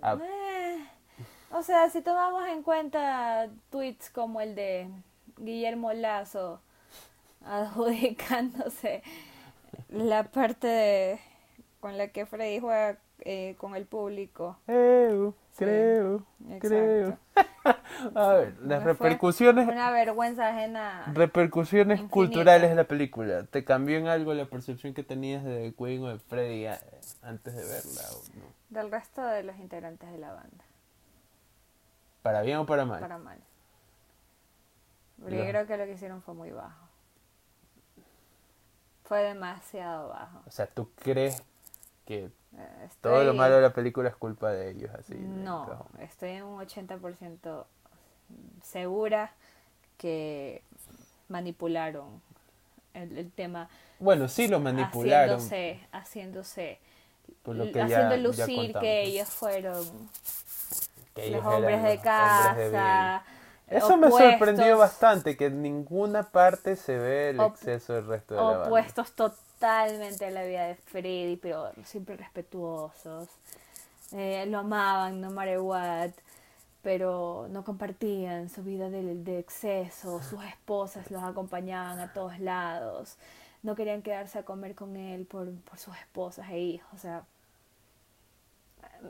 Ah, 0.00 0.16
eh, 0.22 0.78
o 1.50 1.62
sea, 1.62 1.90
si 1.90 2.02
tomamos 2.02 2.48
en 2.48 2.62
cuenta 2.62 3.48
tweets 3.70 4.10
como 4.10 4.40
el 4.40 4.54
de 4.54 4.88
Guillermo 5.38 5.92
Lazo 5.92 6.60
adjudicándose 7.44 9.02
la 9.88 10.24
parte 10.24 10.66
de, 10.66 11.20
con 11.80 11.98
la 11.98 12.08
que 12.08 12.26
Freddy 12.26 12.60
juega 12.60 12.98
eh, 13.24 13.54
con 13.58 13.76
el 13.76 13.86
público. 13.86 14.58
creo, 14.66 15.34
creo. 16.58 17.18
A 18.14 18.32
ver, 18.32 18.56
las 18.62 18.82
repercusiones. 18.82 19.68
Una 19.68 19.90
vergüenza 19.90 20.48
ajena. 20.48 21.04
Repercusiones 21.12 22.00
culturales 22.02 22.70
de 22.70 22.76
la 22.76 22.84
película. 22.84 23.44
¿Te 23.44 23.64
cambió 23.64 23.98
en 23.98 24.06
algo 24.08 24.32
la 24.34 24.46
percepción 24.46 24.94
que 24.94 25.02
tenías 25.02 25.44
de 25.44 25.74
Queen 25.76 26.02
o 26.02 26.08
de 26.08 26.18
Freddy 26.18 26.66
antes 27.22 27.54
de 27.54 27.62
verla? 27.62 28.02
Del 28.70 28.90
resto 28.90 29.22
de 29.22 29.42
los 29.42 29.56
integrantes 29.58 30.10
de 30.10 30.18
la 30.18 30.32
banda. 30.32 30.64
¿Para 32.22 32.42
bien 32.42 32.58
o 32.58 32.66
para 32.66 32.84
mal? 32.84 33.00
Para 33.00 33.18
mal. 33.18 33.38
Porque 35.20 35.48
creo 35.48 35.66
que 35.66 35.76
lo 35.76 35.84
que 35.84 35.92
hicieron 35.92 36.22
fue 36.22 36.34
muy 36.34 36.50
bajo. 36.50 36.88
Fue 39.04 39.22
demasiado 39.22 40.08
bajo. 40.08 40.42
O 40.46 40.50
sea, 40.50 40.66
¿tú 40.66 40.90
crees 40.94 41.42
que 42.06 42.30
todo 43.00 43.24
lo 43.24 43.34
malo 43.34 43.56
de 43.56 43.62
la 43.62 43.72
película 43.72 44.08
es 44.08 44.16
culpa 44.16 44.50
de 44.50 44.70
ellos, 44.70 44.90
así. 44.98 45.14
No, 45.14 45.86
estoy 46.00 46.30
en 46.30 46.44
un 46.44 46.60
80% 46.60 47.64
segura 48.62 49.32
que 49.96 50.62
manipularon 51.28 52.20
el, 52.94 53.30
tema. 53.32 53.68
Bueno, 53.98 54.28
sí 54.28 54.48
lo 54.48 54.60
manipularon. 54.60 55.36
Haciéndose, 55.36 55.80
haciéndose 55.92 56.80
haciendo 57.44 58.16
lucir 58.16 58.72
que 58.78 59.02
ellos 59.02 59.28
fueron 59.28 59.84
los 61.30 61.44
hombres 61.44 61.82
de 61.82 61.98
casa. 61.98 63.22
Eso 63.70 63.96
me 63.96 64.10
sorprendió 64.10 64.76
bastante, 64.76 65.36
que 65.36 65.46
en 65.46 65.62
ninguna 65.62 66.24
parte 66.24 66.76
se 66.76 66.98
ve 66.98 67.30
el 67.30 67.40
exceso 67.40 67.94
del 67.94 68.06
resto 68.06 68.34
de 68.34 68.40
la 68.40 68.46
banda. 68.46 68.66
Opuestos 68.66 69.12
totalmente 69.12 70.26
a 70.26 70.30
la 70.30 70.42
vida 70.42 70.66
de 70.66 70.74
Freddy, 70.74 71.36
pero 71.36 71.70
siempre 71.84 72.16
respetuosos. 72.16 73.28
Eh, 74.12 74.44
lo 74.46 74.58
amaban, 74.58 75.20
no 75.20 75.30
matter 75.30 75.60
what, 75.60 76.10
pero 76.82 77.46
no 77.50 77.62
compartían 77.64 78.48
su 78.48 78.64
vida 78.64 78.90
de, 78.90 79.14
de 79.14 79.38
exceso. 79.38 80.20
Sus 80.20 80.42
esposas 80.44 81.10
los 81.10 81.22
acompañaban 81.22 82.00
a 82.00 82.12
todos 82.12 82.40
lados. 82.40 83.16
No 83.62 83.76
querían 83.76 84.02
quedarse 84.02 84.38
a 84.38 84.44
comer 84.44 84.74
con 84.74 84.96
él 84.96 85.26
por, 85.26 85.52
por 85.60 85.78
sus 85.78 85.96
esposas 85.96 86.48
e 86.50 86.58
hijos. 86.58 86.88
O 86.92 86.98
sea, 86.98 87.24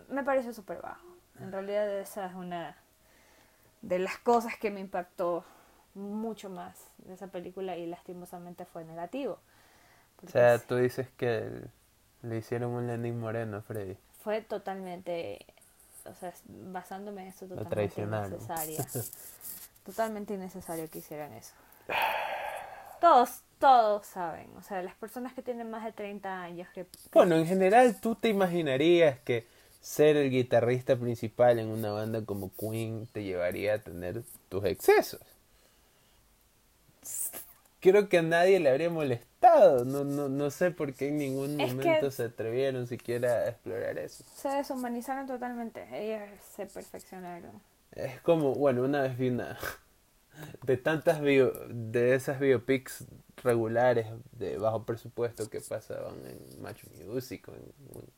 me 0.08 0.22
pareció 0.22 0.52
súper 0.52 0.82
bajo. 0.82 1.06
En 1.38 1.50
realidad 1.50 1.88
esa 1.98 2.26
es 2.26 2.34
una 2.34 2.76
de 3.82 3.98
las 3.98 4.18
cosas 4.18 4.56
que 4.56 4.70
me 4.70 4.80
impactó 4.80 5.44
mucho 5.94 6.50
más 6.50 6.78
de 6.98 7.14
esa 7.14 7.28
película 7.28 7.76
y 7.76 7.86
lastimosamente 7.86 8.64
fue 8.64 8.84
negativo. 8.84 9.38
O 10.24 10.28
sea, 10.28 10.58
tú 10.58 10.76
dices 10.76 11.08
que 11.16 11.50
le 12.22 12.36
hicieron 12.36 12.72
un 12.72 12.86
Lenin 12.86 13.18
Moreno 13.18 13.58
a 13.58 13.62
Freddy. 13.62 13.96
Fue 14.22 14.42
totalmente, 14.42 15.46
o 16.04 16.14
sea, 16.14 16.32
basándome 16.46 17.22
en 17.22 17.28
eso, 17.28 17.46
totalmente 17.46 18.02
innecesario. 18.02 18.84
totalmente 19.84 20.34
innecesario 20.34 20.90
que 20.90 20.98
hicieran 20.98 21.32
eso. 21.32 21.54
Todos, 23.00 23.40
todos 23.58 24.06
saben, 24.06 24.54
o 24.58 24.62
sea, 24.62 24.82
las 24.82 24.94
personas 24.94 25.32
que 25.32 25.40
tienen 25.40 25.70
más 25.70 25.84
de 25.84 25.92
30 25.92 26.42
años 26.42 26.68
que... 26.74 26.86
Bueno, 27.12 27.36
en 27.36 27.46
general 27.46 27.98
tú 27.98 28.14
te 28.14 28.28
imaginarías 28.28 29.18
que 29.20 29.46
ser 29.80 30.16
el 30.16 30.30
guitarrista 30.30 30.96
principal 30.96 31.58
en 31.58 31.68
una 31.68 31.90
banda 31.90 32.24
como 32.24 32.50
Queen 32.58 33.08
te 33.12 33.24
llevaría 33.24 33.74
a 33.74 33.78
tener 33.78 34.22
tus 34.48 34.64
excesos 34.64 35.20
creo 37.80 38.08
que 38.08 38.18
a 38.18 38.22
nadie 38.22 38.60
le 38.60 38.70
habría 38.70 38.90
molestado. 38.90 39.84
No, 39.84 40.04
no, 40.04 40.28
no 40.28 40.50
sé 40.50 40.70
por 40.70 40.94
qué 40.94 41.08
en 41.08 41.18
ningún 41.18 41.56
momento 41.56 42.10
se 42.10 42.24
atrevieron 42.24 42.86
siquiera 42.86 43.32
a 43.32 43.48
explorar 43.48 43.98
eso. 43.98 44.22
Se 44.34 44.48
deshumanizaron 44.48 45.26
totalmente. 45.26 45.86
Ellos 45.92 46.28
se 46.54 46.66
perfeccionaron. 46.66 47.60
Es 47.92 48.20
como, 48.20 48.54
bueno, 48.54 48.82
una 48.82 49.02
vez 49.02 49.18
vi 49.18 49.30
una. 49.30 49.58
De 50.62 50.76
tantas 50.78 51.20
bio, 51.20 51.52
de 51.68 52.14
esas 52.14 52.40
biopics 52.40 53.04
regulares 53.42 54.06
de 54.32 54.56
bajo 54.56 54.84
presupuesto 54.84 55.50
que 55.50 55.60
pasaban 55.60 56.14
en 56.24 56.62
Match 56.62 56.84
Music 57.04 57.46
o 57.48 57.52
en, 57.52 58.10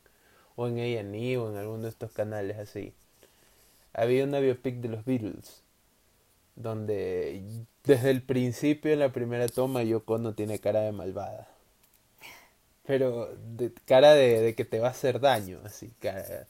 o 0.55 0.67
en 0.67 0.77
A&E 0.77 1.37
o 1.37 1.51
en 1.51 1.57
alguno 1.57 1.83
de 1.83 1.89
estos 1.89 2.11
canales 2.11 2.57
así. 2.57 2.93
Había 3.93 4.23
una 4.23 4.39
biopic 4.39 4.75
de 4.77 4.89
los 4.89 5.05
Beatles 5.05 5.63
donde 6.55 7.43
desde 7.83 8.11
el 8.11 8.21
principio 8.21 8.93
en 8.93 8.99
la 8.99 9.11
primera 9.11 9.47
toma 9.47 9.83
Yoko 9.83 10.17
no 10.17 10.33
tiene 10.33 10.59
cara 10.59 10.81
de 10.81 10.91
malvada. 10.91 11.47
Pero 12.85 13.29
de 13.55 13.71
cara 13.85 14.13
de, 14.13 14.55
que 14.55 14.65
te 14.65 14.79
va 14.79 14.89
a 14.89 14.91
hacer 14.91 15.19
daño, 15.19 15.59
así, 15.63 15.91
cara, 16.01 16.45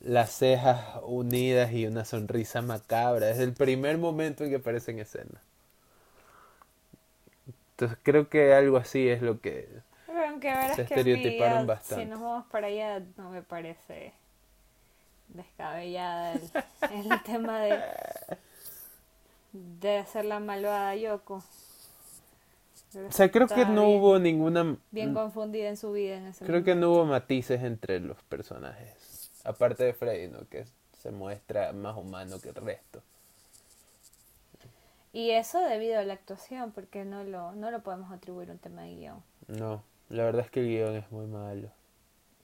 las 0.00 0.30
cejas 0.32 1.00
unidas 1.04 1.72
y 1.72 1.86
una 1.86 2.04
sonrisa 2.04 2.62
macabra, 2.62 3.26
desde 3.26 3.44
el 3.44 3.52
primer 3.52 3.98
momento 3.98 4.44
en 4.44 4.50
que 4.50 4.56
aparece 4.56 4.90
en 4.90 5.00
escena. 5.00 5.40
Entonces 7.72 7.98
creo 8.02 8.28
que 8.28 8.54
algo 8.54 8.76
así 8.76 9.08
es 9.08 9.22
lo 9.22 9.40
que 9.40 9.68
se 10.74 10.82
estereotiparon 10.82 11.66
bastante. 11.66 12.04
Si 12.04 12.10
nos 12.10 12.20
vamos 12.20 12.46
para 12.46 12.66
allá 12.68 13.02
no 13.16 13.30
me 13.30 13.42
parece 13.42 14.12
descabellada 15.28 16.32
el, 16.32 16.40
el 16.92 17.22
tema 17.24 17.60
de, 17.60 17.80
de 19.52 19.98
hacer 19.98 20.24
la 20.24 20.40
malvada 20.40 20.94
Yoko. 20.96 21.42
o 22.94 23.12
sea, 23.12 23.30
creo 23.30 23.46
que 23.46 23.64
no 23.66 23.88
hubo 23.88 24.18
ninguna... 24.18 24.76
Bien 24.90 25.14
confundida 25.14 25.68
en 25.68 25.76
su 25.76 25.92
vida 25.92 26.16
en 26.16 26.26
ese 26.26 26.44
Creo 26.44 26.64
que 26.64 26.74
no 26.74 26.90
hubo 26.92 27.04
matices 27.04 27.62
entre 27.62 28.00
los 28.00 28.22
personajes. 28.24 29.30
Aparte 29.44 29.84
de 29.84 29.92
Freddy, 29.92 30.28
¿no? 30.28 30.48
Que 30.48 30.64
se 30.98 31.10
muestra 31.10 31.72
más 31.72 31.96
humano 31.96 32.40
que 32.40 32.48
el 32.48 32.54
resto. 32.56 33.02
Y 35.12 35.30
eso 35.30 35.60
debido 35.60 35.98
a 35.98 36.02
la 36.02 36.12
actuación, 36.12 36.72
porque 36.72 37.04
no 37.04 37.24
lo, 37.24 37.52
no 37.52 37.70
lo 37.70 37.80
podemos 37.80 38.12
atribuir 38.12 38.50
a 38.50 38.52
un 38.52 38.58
tema 38.58 38.82
de 38.82 38.96
guion. 38.96 39.22
No, 39.48 39.82
la 40.08 40.24
verdad 40.24 40.44
es 40.44 40.50
que 40.50 40.60
el 40.60 40.68
guion 40.68 40.96
es 40.96 41.10
muy 41.10 41.26
malo. 41.26 41.70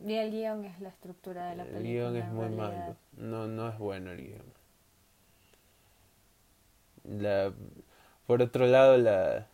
Y 0.05 0.14
el 0.14 0.31
guion 0.31 0.64
es 0.64 0.81
la 0.81 0.88
estructura 0.88 1.51
de 1.51 1.57
la 1.57 1.64
película. 1.64 1.88
El 1.88 1.94
guion 1.94 2.16
es 2.16 2.29
muy 2.29 2.48
malo. 2.48 2.96
No, 3.16 3.46
no 3.46 3.68
es 3.68 3.79
bueno 3.79 4.11
el 4.11 4.18
guion. 4.18 4.42
La, 7.05 7.53
por 8.27 8.42
otro 8.42 8.66
lado, 8.66 8.96
la, 8.96 9.46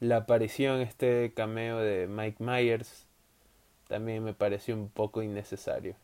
la 0.00 0.16
aparición, 0.16 0.80
este 0.80 1.32
cameo 1.34 1.78
de 1.78 2.06
Mike 2.06 2.42
Myers, 2.42 3.06
también 3.88 4.24
me 4.24 4.34
pareció 4.34 4.74
un 4.74 4.88
poco 4.88 5.22
innecesario. 5.22 5.96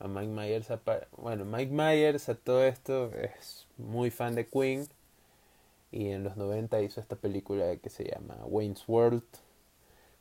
A 0.00 0.08
Mike 0.08 0.32
Myers, 0.32 0.68
bueno, 1.16 1.44
Mike 1.44 1.72
Myers 1.72 2.28
a 2.28 2.34
todo 2.34 2.64
esto 2.64 3.12
es 3.14 3.66
muy 3.76 4.10
fan 4.10 4.34
de 4.34 4.46
Queen 4.46 4.86
y 5.90 6.10
en 6.10 6.22
los 6.22 6.36
90 6.36 6.80
hizo 6.82 7.00
esta 7.00 7.16
película 7.16 7.76
que 7.76 7.90
se 7.90 8.04
llama 8.04 8.36
Wayne's 8.44 8.84
World 8.88 9.24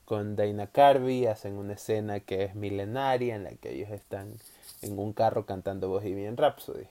con 0.08 0.38
Dana 0.38 0.67
Carvey, 0.67 1.26
hacen 1.26 1.58
una 1.58 1.74
escena 1.74 2.22
que 2.22 2.46
es 2.46 2.56
milenaria 2.56 3.36
en 3.36 3.43
la 3.43 3.52
que 3.52 3.74
ellos 3.74 3.91
están 3.91 4.36
en 4.82 4.98
un 4.98 5.12
carro 5.12 5.46
cantando 5.46 5.89
Bohemian 5.89 6.38
Rhapsody. 6.38 6.88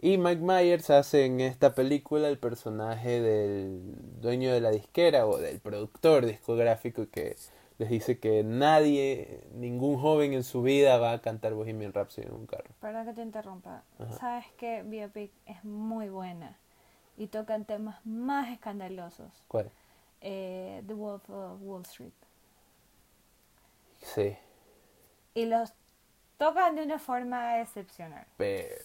Y 0.00 0.18
Mike 0.18 0.42
Myers 0.42 0.90
hace 0.90 1.26
en 1.26 1.40
esta 1.40 1.76
película 1.76 2.28
el 2.28 2.38
personaje 2.38 3.20
del 3.20 3.94
dueño 4.20 4.52
de 4.52 4.60
la 4.60 4.72
disquera 4.72 5.28
o 5.28 5.38
del 5.38 5.60
productor 5.60 6.26
discográfico 6.26 7.06
que 7.08 7.36
les 7.78 7.88
dice 7.88 8.18
que 8.18 8.42
nadie, 8.42 9.44
ningún 9.54 9.96
joven 9.96 10.32
en 10.32 10.42
su 10.42 10.60
vida 10.60 10.98
va 10.98 11.12
a 11.12 11.20
cantar 11.20 11.54
Bohemian 11.54 11.92
Rhapsody 11.92 12.26
en 12.26 12.34
un 12.34 12.46
carro. 12.46 12.70
Perdón 12.80 13.06
que 13.06 13.12
te 13.12 13.22
interrumpa. 13.22 13.84
Sabes 14.18 14.46
que 14.56 14.82
Biopic 14.82 15.30
es 15.46 15.62
muy 15.62 16.08
buena 16.08 16.58
y 17.16 17.28
tocan 17.28 17.64
temas 17.64 18.04
más 18.04 18.48
escandalosos. 18.50 19.30
¿Cuál? 19.46 19.70
Eh, 20.24 20.82
The 20.86 20.94
Wolf 20.94 21.28
of 21.28 21.60
Wall 21.60 21.82
Street. 21.82 22.12
Sí. 24.02 24.36
Y 25.34 25.46
los 25.46 25.72
tocan 26.38 26.76
de 26.76 26.84
una 26.84 26.98
forma 26.98 27.60
excepcional. 27.60 28.24
Pero 28.36 28.76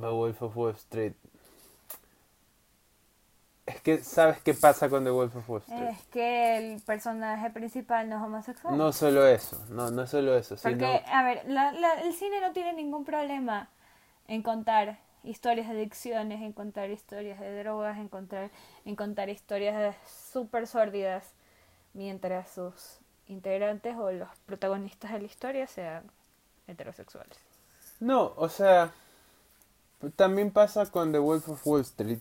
The 0.00 0.08
Wolf 0.08 0.42
of 0.42 0.56
Wall 0.56 0.74
Street. 0.74 1.14
Es 3.66 3.80
que, 3.80 4.02
¿sabes 4.02 4.40
qué 4.42 4.54
pasa 4.54 4.90
con 4.90 5.04
The 5.04 5.10
Wolf 5.10 5.36
of 5.36 5.48
Wall 5.48 5.62
Street? 5.62 5.88
Es 5.88 6.02
que 6.06 6.56
el 6.58 6.82
personaje 6.82 7.48
principal 7.50 8.08
no 8.08 8.16
es 8.16 8.22
homosexual. 8.22 8.76
No 8.76 8.92
solo 8.92 9.26
eso, 9.26 9.64
no, 9.70 9.90
no 9.90 10.06
solo 10.06 10.36
eso. 10.36 10.56
Porque, 10.62 11.02
a 11.06 11.22
ver, 11.22 11.46
el 11.46 12.12
cine 12.14 12.40
no 12.40 12.52
tiene 12.52 12.72
ningún 12.74 13.04
problema 13.04 13.70
en 14.28 14.42
contar 14.42 14.98
historias 15.24 15.68
de 15.68 15.74
adicciones, 15.74 16.42
en 16.42 16.52
contar 16.52 16.90
historias 16.90 17.40
de 17.40 17.62
drogas, 17.62 17.98
en 17.98 18.08
contar, 18.08 18.50
en 18.84 18.94
contar 18.96 19.28
historias 19.28 19.96
súper 20.32 20.66
sórdidas, 20.66 21.24
mientras 21.94 22.50
sus 22.50 22.98
integrantes 23.26 23.96
o 23.96 24.12
los 24.12 24.28
protagonistas 24.46 25.12
de 25.12 25.20
la 25.20 25.24
historia 25.24 25.66
sean 25.66 26.04
heterosexuales. 26.66 27.38
No, 28.00 28.34
o 28.36 28.48
sea, 28.48 28.92
también 30.16 30.50
pasa 30.50 30.86
con 30.86 31.12
The 31.12 31.18
Wolf 31.18 31.48
of 31.48 31.66
Wall 31.66 31.80
Street, 31.82 32.18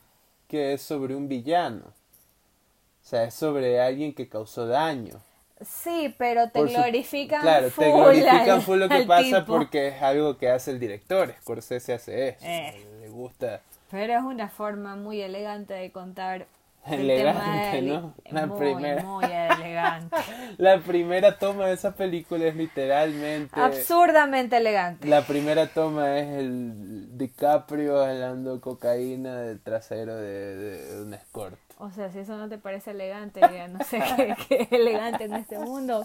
que 0.47 0.73
es 0.73 0.81
sobre 0.81 1.15
un 1.15 1.27
villano. 1.27 1.85
O 1.85 3.05
sea, 3.05 3.25
es 3.25 3.33
sobre 3.33 3.81
alguien 3.81 4.13
que 4.13 4.29
causó 4.29 4.65
daño. 4.65 5.19
Sí, 5.61 6.13
pero 6.17 6.49
te 6.49 6.63
glorifican 6.63 7.41
Claro, 7.41 7.69
te 7.69 7.91
glorifican 7.91 8.61
full 8.61 8.79
lo 8.79 8.89
que 8.89 9.03
pasa 9.03 9.45
porque 9.45 9.89
es 9.89 10.01
algo 10.01 10.37
que 10.37 10.49
hace 10.49 10.71
el 10.71 10.79
director. 10.79 11.33
Scorsese 11.41 11.93
hace 11.93 12.29
eso. 12.29 12.45
Eh. 12.45 12.92
Gusta. 13.13 13.61
Pero 13.91 14.13
es 14.13 14.23
una 14.23 14.49
forma 14.49 14.95
muy 14.95 15.21
elegante 15.21 15.75
de 15.75 15.91
contar 15.91 16.47
elegante, 16.85 17.81
¿no? 17.83 18.13
La 18.31 18.55
primera. 18.55 19.03
Muy 19.03 19.25
elegante. 19.25 20.17
la 20.57 20.79
primera 20.79 21.37
toma 21.37 21.67
de 21.67 21.73
esa 21.73 21.91
película 21.91 22.45
es 22.45 22.55
literalmente. 22.55 23.59
Absurdamente 23.59 24.57
elegante. 24.57 25.07
La 25.07 25.21
primera 25.21 25.67
toma 25.67 26.17
es 26.17 26.27
el 26.39 27.17
DiCaprio 27.17 28.03
jalando 28.03 28.59
cocaína 28.59 29.37
del 29.41 29.59
trasero 29.61 30.15
de, 30.15 31.01
un 31.05 31.13
escort. 31.13 31.59
O 31.77 31.91
sea, 31.91 32.11
si 32.11 32.19
eso 32.19 32.35
no 32.35 32.49
te 32.49 32.57
parece 32.57 32.91
elegante, 32.91 33.41
ya 33.41 33.67
no 33.67 33.83
sé 33.83 34.01
qué, 34.15 34.35
qué 34.47 34.67
elegante 34.75 35.25
en 35.25 35.35
este 35.35 35.59
mundo. 35.59 36.03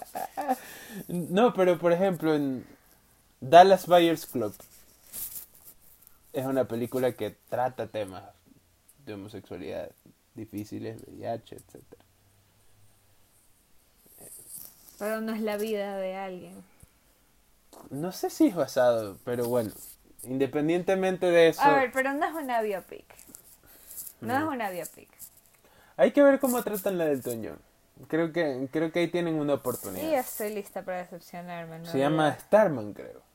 No, 1.09 1.55
pero 1.55 1.79
por 1.79 1.93
ejemplo, 1.93 2.35
en 2.35 2.67
Dallas 3.41 3.87
Buyers 3.87 4.27
Club 4.27 4.55
es 6.33 6.47
una 6.47 6.67
película 6.67 7.13
que 7.13 7.31
trata 7.49 7.89
temas 7.89 8.25
de 9.05 9.15
homosexualidad 9.15 9.91
difíciles, 10.35 11.03
VIH, 11.07 11.57
etc. 11.57 11.85
Pero 14.99 15.21
no 15.21 15.33
es 15.33 15.41
la 15.41 15.57
vida 15.57 15.97
de 15.97 16.17
alguien. 16.17 16.65
No 17.91 18.13
sé 18.13 18.31
si 18.31 18.49
es 18.49 18.55
basado, 18.55 19.19
pero 19.25 19.49
bueno, 19.49 19.71
independientemente 20.25 21.27
de 21.27 21.49
eso... 21.49 21.63
A 21.63 21.77
ver, 21.77 21.93
pero 21.93 22.13
no 22.13 22.27
es 22.27 22.35
una 22.35 22.61
biopic. 22.61 23.05
No, 24.21 24.37
es 24.37 24.45
una 24.45 24.71
biopic. 24.71 25.09
Hay 25.97 26.13
que 26.13 26.23
ver 26.23 26.41
cómo 26.41 26.63
tratan 26.63 26.99
la 26.99 27.07
del 27.07 27.23
Toñón. 27.23 27.59
Creo 28.09 28.33
que, 28.33 28.69
creo 28.71 28.93
que 28.93 29.01
ahí 29.01 29.09
tienen 29.09 29.35
una 29.35 29.55
oportunidad. 29.55 30.09
Y 30.09 30.15
estoy 30.15 30.55
lista 30.55 30.83
para 30.83 30.99
decepcionarme. 30.99 31.85
Se 31.87 31.99
llama 31.99 32.37
Starman, 32.39 32.93
creo. 32.93 33.28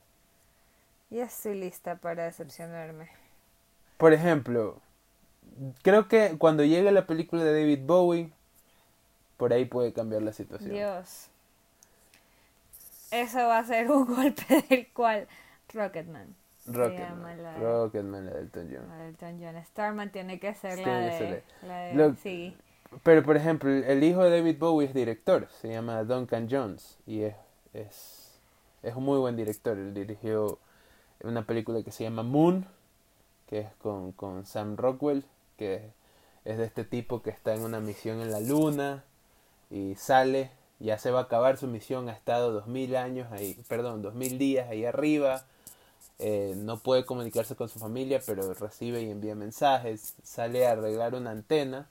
Ya 1.10 1.24
estoy 1.24 1.54
lista 1.54 1.96
para 1.96 2.24
decepcionarme. 2.24 3.08
Por 3.98 4.12
ejemplo, 4.12 4.80
creo 5.82 6.08
que 6.08 6.36
cuando 6.38 6.64
llegue 6.64 6.90
la 6.92 7.06
película 7.06 7.44
de 7.44 7.52
David 7.60 7.80
Bowie, 7.84 8.30
por 9.36 9.52
ahí 9.52 9.64
puede 9.64 9.92
cambiar 9.92 10.22
la 10.22 10.32
situación. 10.32 10.72
Dios. 10.72 11.28
Eso 13.10 13.38
va 13.38 13.58
a 13.58 13.64
ser 13.64 13.90
un 13.90 14.06
golpe 14.06 14.64
del 14.68 14.88
cual 14.92 15.28
Rocketman. 15.72 16.34
Rocketman, 16.66 17.42
la, 17.42 17.58
Rocketman, 17.58 18.26
la 18.26 18.32
del 18.32 18.44
Elton 18.44 18.70
John. 18.72 18.88
La 18.88 19.06
Elton 19.06 19.38
John. 19.40 19.64
Starman 19.66 20.10
tiene 20.10 20.40
que 20.40 20.54
ser 20.54 20.78
la, 20.78 20.98
de, 20.98 21.42
la 21.62 21.78
de, 21.78 22.14
sí. 22.16 22.56
Pero 23.02 23.22
por 23.22 23.36
ejemplo, 23.36 23.70
el 23.70 24.02
hijo 24.02 24.24
de 24.24 24.30
David 24.30 24.56
Bowie 24.58 24.88
es 24.88 24.94
director, 24.94 25.48
se 25.60 25.68
llama 25.68 26.04
Duncan 26.04 26.48
Jones 26.50 26.96
y 27.06 27.22
es, 27.22 27.34
es, 27.74 28.40
es 28.82 28.94
un 28.94 29.04
muy 29.04 29.18
buen 29.18 29.36
director. 29.36 29.76
Él 29.76 29.92
dirigió 29.92 30.58
una 31.24 31.46
película 31.46 31.82
que 31.82 31.92
se 31.92 32.04
llama 32.04 32.22
Moon, 32.22 32.66
que 33.48 33.60
es 33.60 33.68
con, 33.82 34.12
con 34.12 34.46
Sam 34.46 34.76
Rockwell 34.76 35.24
que 35.56 35.90
es 36.44 36.58
de 36.58 36.64
este 36.64 36.84
tipo 36.84 37.22
que 37.22 37.30
está 37.30 37.54
en 37.54 37.62
una 37.62 37.80
misión 37.80 38.20
en 38.20 38.30
la 38.30 38.40
luna 38.40 39.04
y 39.70 39.94
sale, 39.96 40.50
ya 40.78 40.98
se 40.98 41.10
va 41.10 41.20
a 41.20 41.22
acabar 41.24 41.56
su 41.56 41.66
misión, 41.66 42.08
ha 42.08 42.12
estado 42.12 42.52
dos 42.52 42.66
mil 42.66 42.96
años 42.96 43.32
ahí, 43.32 43.58
perdón, 43.68 44.02
dos 44.02 44.14
mil 44.14 44.38
días 44.38 44.68
ahí 44.68 44.84
arriba, 44.84 45.46
eh, 46.18 46.54
no 46.56 46.78
puede 46.78 47.04
comunicarse 47.04 47.56
con 47.56 47.68
su 47.68 47.78
familia, 47.78 48.20
pero 48.24 48.52
recibe 48.54 49.02
y 49.02 49.10
envía 49.10 49.34
mensajes, 49.34 50.14
sale 50.22 50.66
a 50.66 50.72
arreglar 50.72 51.14
una 51.14 51.30
antena 51.30 51.88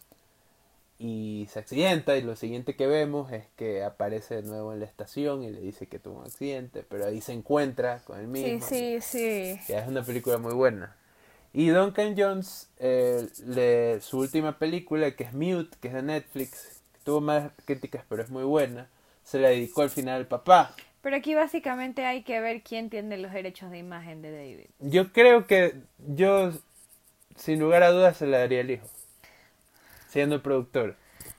y 1.03 1.47
se 1.51 1.59
accidenta 1.59 2.15
y 2.15 2.21
lo 2.21 2.37
siguiente 2.37 2.77
que 2.77 2.87
vemos 2.87 3.29
es 3.33 3.43
que 3.57 3.83
aparece 3.83 4.35
de 4.35 4.43
nuevo 4.43 4.71
en 4.71 4.79
la 4.79 4.85
estación 4.85 5.43
y 5.43 5.49
le 5.49 5.59
dice 5.59 5.87
que 5.87 5.99
tuvo 5.99 6.19
un 6.19 6.25
accidente, 6.25 6.85
pero 6.87 7.05
ahí 7.05 7.19
se 7.19 7.33
encuentra 7.33 7.99
con 8.05 8.21
el 8.21 8.27
mismo. 8.27 8.65
Sí, 8.65 9.01
sí, 9.01 9.57
sí. 9.57 9.59
Ya 9.67 9.79
es 9.79 9.87
una 9.89 10.01
película 10.01 10.37
muy 10.37 10.53
buena. 10.53 10.95
Y 11.51 11.67
Duncan 11.67 12.15
Jones, 12.17 12.69
eh, 12.79 13.99
su 14.01 14.19
última 14.19 14.57
película, 14.57 15.11
que 15.11 15.25
es 15.25 15.33
Mute, 15.33 15.77
que 15.81 15.89
es 15.89 15.93
de 15.93 16.03
Netflix, 16.03 16.81
tuvo 17.03 17.19
más 17.19 17.51
críticas, 17.65 18.05
pero 18.07 18.23
es 18.23 18.29
muy 18.29 18.45
buena, 18.45 18.87
se 19.25 19.39
la 19.39 19.49
dedicó 19.49 19.81
al 19.81 19.89
final 19.89 20.21
al 20.21 20.27
papá. 20.27 20.73
Pero 21.01 21.17
aquí 21.17 21.35
básicamente 21.35 22.05
hay 22.05 22.23
que 22.23 22.39
ver 22.39 22.61
quién 22.61 22.89
tiene 22.89 23.17
los 23.17 23.33
derechos 23.33 23.69
de 23.71 23.77
imagen 23.77 24.21
de 24.21 24.31
David. 24.31 24.67
Yo 24.79 25.11
creo 25.11 25.47
que 25.47 25.75
yo, 25.97 26.53
sin 27.35 27.59
lugar 27.59 27.83
a 27.83 27.91
dudas, 27.91 28.15
se 28.15 28.25
la 28.25 28.37
daría 28.37 28.61
al 28.61 28.71
hijo. 28.71 28.87
Siendo 30.13 30.35
el 30.35 30.41
productor. 30.41 30.95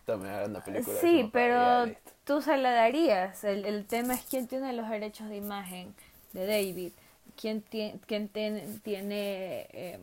Una 0.06 0.62
película. 0.62 0.98
Sí, 1.00 1.30
pero 1.32 1.86
tú 2.24 2.42
se 2.42 2.58
la 2.58 2.72
darías. 2.72 3.42
El, 3.44 3.64
el 3.64 3.86
tema 3.86 4.14
es 4.14 4.22
quién 4.28 4.46
tiene 4.46 4.74
los 4.74 4.90
derechos 4.90 5.30
de 5.30 5.36
imagen 5.36 5.94
de 6.34 6.46
David 6.46 6.92
quién, 7.40 7.62
tiene, 7.62 8.00
quién 8.06 8.28
tiene 8.28 9.66
eh, 9.72 9.98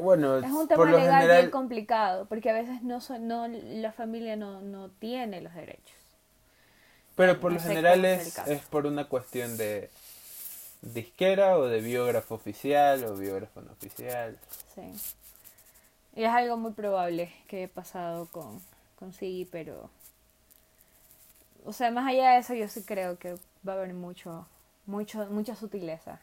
bueno, 0.00 0.38
es 0.38 0.50
un 0.50 0.68
tema 0.68 0.84
legal 0.84 1.28
bien 1.28 1.50
complicado, 1.50 2.26
porque 2.26 2.50
a 2.50 2.52
veces 2.52 2.82
no, 2.82 3.00
no 3.20 3.48
la 3.48 3.92
familia 3.92 4.36
no, 4.36 4.60
no 4.60 4.90
tiene 4.90 5.40
los 5.40 5.54
derechos. 5.54 5.96
Pero 7.16 7.40
por 7.40 7.52
lo 7.52 7.60
general 7.60 8.04
es, 8.04 8.38
es, 8.46 8.62
por 8.62 8.86
una 8.86 9.08
cuestión 9.08 9.56
de 9.56 9.90
disquera 10.82 11.58
o 11.58 11.66
de 11.66 11.80
biógrafo 11.80 12.36
oficial 12.36 13.04
o 13.04 13.16
biógrafo 13.16 13.62
no 13.62 13.72
oficial. 13.72 14.38
Sí. 14.74 14.82
Y 16.16 16.24
es 16.24 16.30
algo 16.30 16.56
muy 16.56 16.72
probable 16.72 17.32
que 17.46 17.64
he 17.64 17.68
pasado 17.68 18.26
con, 18.26 18.60
con 18.98 19.12
pero... 19.52 19.90
O 21.64 21.72
sea, 21.72 21.90
más 21.92 22.08
allá 22.08 22.32
de 22.32 22.38
eso 22.38 22.54
yo 22.54 22.66
sí 22.68 22.82
creo 22.82 23.18
que 23.18 23.34
va 23.66 23.74
a 23.74 23.76
haber 23.76 23.94
mucho, 23.94 24.46
mucho, 24.86 25.26
mucha 25.26 25.54
sutileza 25.54 26.20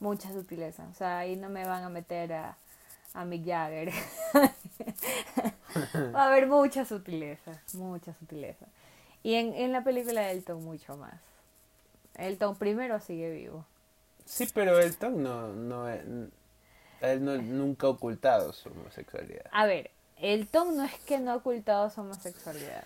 mucha 0.00 0.32
sutileza. 0.32 0.88
O 0.90 0.94
sea, 0.94 1.18
ahí 1.18 1.36
no 1.36 1.48
me 1.48 1.64
van 1.64 1.84
a 1.84 1.88
meter 1.88 2.32
a, 2.32 2.56
a 3.14 3.24
Mick 3.24 3.46
Jagger. 3.46 3.92
Va 6.14 6.24
a 6.24 6.26
haber 6.26 6.48
mucha 6.48 6.84
sutileza, 6.84 7.62
mucha 7.74 8.12
sutileza. 8.14 8.66
Y 9.22 9.34
en, 9.34 9.54
en 9.54 9.70
la 9.72 9.84
película 9.84 10.22
de 10.22 10.32
Elton 10.32 10.64
mucho 10.64 10.96
más. 10.96 11.14
Elton 12.16 12.56
primero 12.56 12.98
sigue 13.00 13.30
vivo. 13.30 13.64
Sí, 14.24 14.48
pero 14.52 14.80
Elton 14.80 15.22
no, 15.22 15.52
no, 15.52 15.86
él 17.00 17.24
no, 17.24 17.36
nunca 17.36 17.86
ha 17.86 17.90
ocultado 17.90 18.52
su 18.52 18.68
homosexualidad. 18.68 19.46
A 19.52 19.66
ver, 19.66 19.90
Elton 20.18 20.76
no 20.76 20.84
es 20.84 20.98
que 21.00 21.18
no 21.18 21.32
ha 21.32 21.36
ocultado 21.36 21.90
su 21.90 22.00
homosexualidad. 22.00 22.84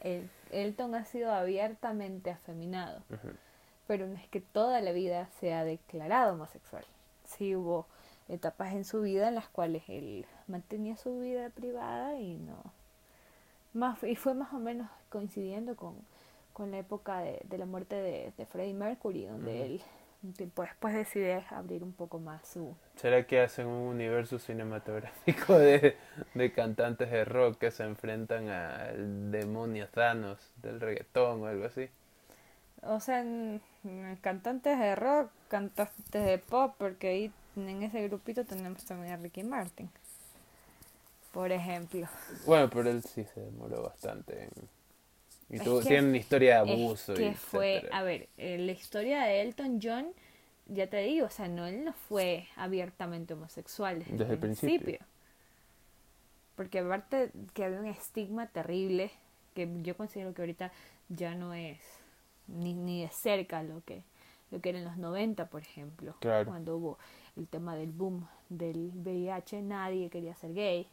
El, 0.00 0.28
Elton 0.50 0.94
ha 0.94 1.04
sido 1.04 1.32
abiertamente 1.32 2.30
afeminado 2.30 3.02
pero 3.90 4.06
no 4.06 4.14
es 4.14 4.28
que 4.28 4.40
toda 4.40 4.80
la 4.82 4.92
vida 4.92 5.28
se 5.40 5.52
ha 5.52 5.64
declarado 5.64 6.34
homosexual. 6.34 6.84
Sí 7.24 7.56
hubo 7.56 7.86
etapas 8.28 8.72
en 8.72 8.84
su 8.84 9.00
vida 9.00 9.26
en 9.26 9.34
las 9.34 9.48
cuales 9.48 9.82
él 9.88 10.26
mantenía 10.46 10.96
su 10.96 11.18
vida 11.18 11.50
privada 11.50 12.14
y 12.14 12.36
no 12.36 12.54
más 13.72 14.00
y 14.04 14.14
fue 14.14 14.34
más 14.34 14.52
o 14.52 14.60
menos 14.60 14.88
coincidiendo 15.08 15.74
con, 15.74 15.96
con 16.52 16.70
la 16.70 16.78
época 16.78 17.18
de, 17.18 17.40
de 17.42 17.58
la 17.58 17.66
muerte 17.66 17.96
de, 17.96 18.32
de 18.38 18.46
Freddie 18.46 18.74
Mercury 18.74 19.24
donde 19.24 19.66
él 19.66 19.82
un 20.22 20.32
tiempo 20.34 20.62
después 20.62 20.94
decide 20.94 21.44
abrir 21.50 21.82
un 21.82 21.92
poco 21.92 22.18
más 22.18 22.46
su 22.48 22.74
¿Será 22.96 23.26
que 23.26 23.40
hacen 23.40 23.66
un 23.66 23.88
universo 23.88 24.38
cinematográfico 24.38 25.58
de, 25.58 25.96
de 26.34 26.52
cantantes 26.52 27.10
de 27.10 27.24
rock 27.24 27.58
que 27.58 27.70
se 27.72 27.82
enfrentan 27.84 28.48
al 28.48 29.30
demonio 29.32 29.88
Thanos 29.88 30.52
del 30.62 30.80
reggaetón 30.80 31.42
o 31.42 31.46
algo 31.46 31.64
así? 31.64 31.88
o 32.82 33.00
sea 33.00 33.20
en- 33.20 33.62
en 33.84 34.16
cantantes 34.16 34.78
de 34.78 34.94
rock 34.96 35.30
cantantes 35.48 36.24
de 36.24 36.38
pop 36.38 36.74
porque 36.78 37.08
ahí 37.08 37.32
en 37.56 37.82
ese 37.82 38.06
grupito 38.08 38.44
tenemos 38.44 38.84
también 38.84 39.12
a 39.14 39.16
Ricky 39.16 39.42
Martin 39.42 39.90
por 41.32 41.52
ejemplo 41.52 42.08
Bueno, 42.44 42.68
pero 42.70 42.90
él 42.90 43.02
sí 43.02 43.24
se 43.24 43.40
demoró 43.40 43.82
bastante 43.82 44.44
en... 44.44 44.50
Y 45.50 45.56
Es 45.56 45.64
tuvo, 45.64 45.80
que- 45.80 45.88
tiene 45.88 46.08
una 46.08 46.16
historia 46.16 46.62
de 46.62 46.72
abuso 46.72 47.12
Es 47.14 47.18
y 47.20 47.22
que 47.24 47.34
fue, 47.34 47.76
etcétera. 47.78 47.98
a 47.98 48.02
ver, 48.02 48.28
eh, 48.38 48.58
la 48.58 48.72
historia 48.72 49.22
de 49.24 49.40
Elton 49.42 49.80
John, 49.82 50.06
ya 50.66 50.86
te 50.88 50.98
digo, 50.98 51.26
o 51.26 51.30
sea, 51.30 51.48
no, 51.48 51.66
él 51.66 51.84
no 51.84 51.92
fue 51.92 52.46
abiertamente 52.56 53.34
homosexual 53.34 53.98
desde, 53.98 54.16
Desde 54.16 54.32
el 54.34 54.38
principio. 54.38 54.98
Porque 56.56 56.80
aparte 56.80 57.30
que 57.54 57.64
había 57.64 57.80
un 57.80 57.86
estigma 57.86 58.46
terrible, 58.46 59.10
que 59.54 59.68
yo 59.82 59.96
considero 59.96 60.34
que 60.34 60.42
ahorita 60.42 60.70
ya 61.08 61.34
no 61.34 61.54
es 61.54 61.78
ni, 62.46 62.74
ni 62.74 63.02
de 63.02 63.08
cerca 63.08 63.62
lo 63.62 63.82
que, 63.84 64.02
lo 64.50 64.60
que 64.60 64.68
era 64.68 64.78
en 64.78 64.84
los 64.84 64.96
90, 64.98 65.46
por 65.46 65.62
ejemplo. 65.62 66.14
Claro. 66.20 66.46
Cuando 66.50 66.76
hubo 66.76 66.98
el 67.36 67.48
tema 67.48 67.74
del 67.76 67.90
boom 67.90 68.26
del 68.50 68.90
VIH, 68.94 69.62
nadie 69.62 70.10
quería 70.10 70.34
ser 70.34 70.52
gay 70.54 70.86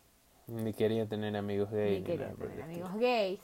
Ni 0.47 0.74
quería 0.74 1.05
tener 1.05 1.36
amigos 1.36 1.70
gays. 1.70 1.99
ni 1.99 2.05
quería 2.05 2.30
por 2.30 2.45
el 2.45 2.51
tener 2.51 2.64
amigos 2.64 2.95
gays. 2.99 3.39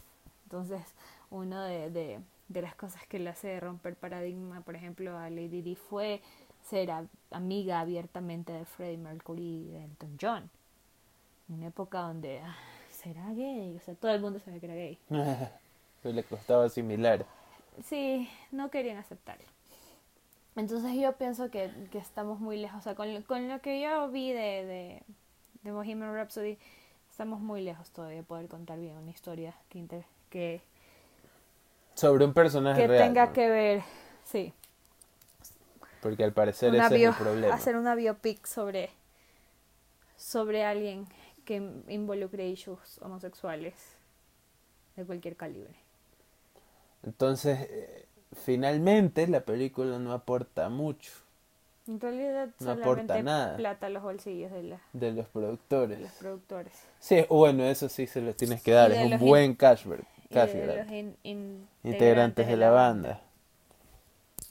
Entonces, 0.53 0.83
una 1.31 1.65
de, 1.65 1.89
de, 1.89 2.19
de 2.47 2.61
las 2.61 2.75
cosas 2.75 3.01
que 3.07 3.17
le 3.17 3.31
hace 3.31 3.59
romper 3.59 3.95
paradigma, 3.95 4.61
por 4.61 4.75
ejemplo, 4.75 5.17
a 5.17 5.31
Lady 5.31 5.63
Di 5.63 5.73
fue 5.73 6.21
ser 6.69 6.91
a- 6.91 7.07
amiga 7.31 7.79
abiertamente 7.79 8.53
de 8.53 8.63
Freddie 8.63 8.99
Mercury 8.99 9.41
y 9.41 9.71
de 9.71 9.83
Elton 9.85 10.15
John. 10.21 10.51
Una 11.49 11.65
época 11.69 12.01
donde 12.01 12.41
ah, 12.41 12.55
será 12.91 13.33
gay, 13.33 13.75
o 13.75 13.79
sea, 13.79 13.95
todo 13.95 14.11
el 14.11 14.21
mundo 14.21 14.37
sabía 14.39 14.59
que 14.59 14.65
era 14.67 14.75
gay. 14.75 14.99
Pero 16.03 16.13
le 16.15 16.23
costaba 16.23 16.65
asimilar. 16.65 17.25
Sí, 17.83 18.29
no 18.51 18.69
querían 18.69 18.97
aceptarlo. 18.97 19.45
Entonces 20.55 20.93
yo 21.01 21.13
pienso 21.17 21.49
que, 21.49 21.71
que 21.91 21.97
estamos 21.97 22.39
muy 22.39 22.57
lejos, 22.57 22.77
o 22.77 22.83
sea, 22.83 22.93
con, 22.93 23.11
lo- 23.11 23.25
con 23.25 23.49
lo 23.49 23.59
que 23.59 23.81
yo 23.81 24.07
vi 24.11 24.31
de, 24.33 24.65
de, 24.65 25.03
de 25.63 25.71
Bohemian 25.71 26.13
Rhapsody, 26.13 26.59
estamos 27.09 27.39
muy 27.41 27.61
lejos 27.63 27.89
todavía 27.89 28.17
de 28.17 28.23
poder 28.23 28.47
contar 28.49 28.79
bien 28.79 28.95
una 28.97 29.09
historia 29.09 29.55
que, 29.69 29.79
inter- 29.79 30.05
que, 30.33 30.61
Sobre 31.95 32.25
un 32.25 32.33
personaje 32.33 32.81
que 32.81 32.87
real. 32.87 33.07
tenga 33.07 33.25
¿no? 33.27 33.33
que 33.33 33.49
ver, 33.49 33.83
sí, 34.25 34.53
Porque 36.01 36.23
al 36.23 36.33
parecer 36.33 36.73
una 36.73 36.87
ese 36.87 36.97
bio- 36.97 37.09
es 37.11 37.17
el 37.17 37.23
problema. 37.23 37.53
hacer 37.55 37.75
una 37.77 37.95
biopic 37.95 38.45
sobre, 38.45 38.89
sobre 40.17 40.63
alguien 40.63 41.07
que 41.45 41.55
involucre 41.87 42.47
issues 42.47 42.99
homosexuales 43.01 43.73
de 44.95 45.05
cualquier 45.05 45.35
calibre. 45.35 45.75
Entonces, 47.03 47.59
eh, 47.69 48.05
finalmente 48.33 49.27
la 49.27 49.41
película 49.41 49.99
no 49.99 50.13
aporta 50.13 50.69
mucho 50.69 51.11
En 51.87 51.99
realidad 51.99 52.49
No 52.59 52.71
aporta 52.71 53.21
nada. 53.23 53.57
plata 53.57 53.87
a 53.87 53.89
los 53.89 54.03
bolsillos 54.03 54.51
de, 54.51 54.63
la- 54.63 54.81
de 54.93 55.11
los 55.11 55.25
de 55.25 55.31
productores. 55.31 55.99
los 55.99 56.11
productores. 56.13 56.73
Sí, 56.99 57.25
bueno, 57.29 57.63
eso 57.65 57.89
sí 57.89 58.07
se 58.07 58.21
los 58.21 58.35
tienes 58.37 58.61
que 58.61 58.71
dar. 58.71 58.91
De 58.91 59.03
Es 59.05 59.11
un 59.13 59.19
buen 59.19 59.53
cashback. 59.55 60.01
Y 60.33 60.45
cash 60.45 60.51
de 60.51 60.61
grab. 60.61 60.77
los 60.77 60.91
in- 60.91 61.17
in- 61.23 61.67
Integrantes 61.83 62.47
de 62.47 62.57
la 62.57 62.69
banda. 62.69 63.21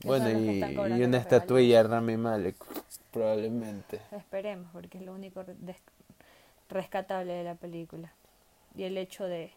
Bueno, 0.05 0.31
y, 0.31 0.61
y 0.99 1.05
una 1.05 1.19
estatuilla 1.19 1.81
a 1.81 1.83
Rami 1.85 2.17
Malek, 2.17 2.57
probablemente. 3.13 4.01
Esperemos, 4.11 4.69
porque 4.73 4.99
es 4.99 5.05
lo 5.05 5.13
único 5.15 5.45
rescatable 6.69 7.33
de 7.33 7.45
la 7.45 7.55
película. 7.55 8.13
Y 8.75 8.85
el 8.85 8.97
hecho 8.99 9.25
de, 9.27 9.53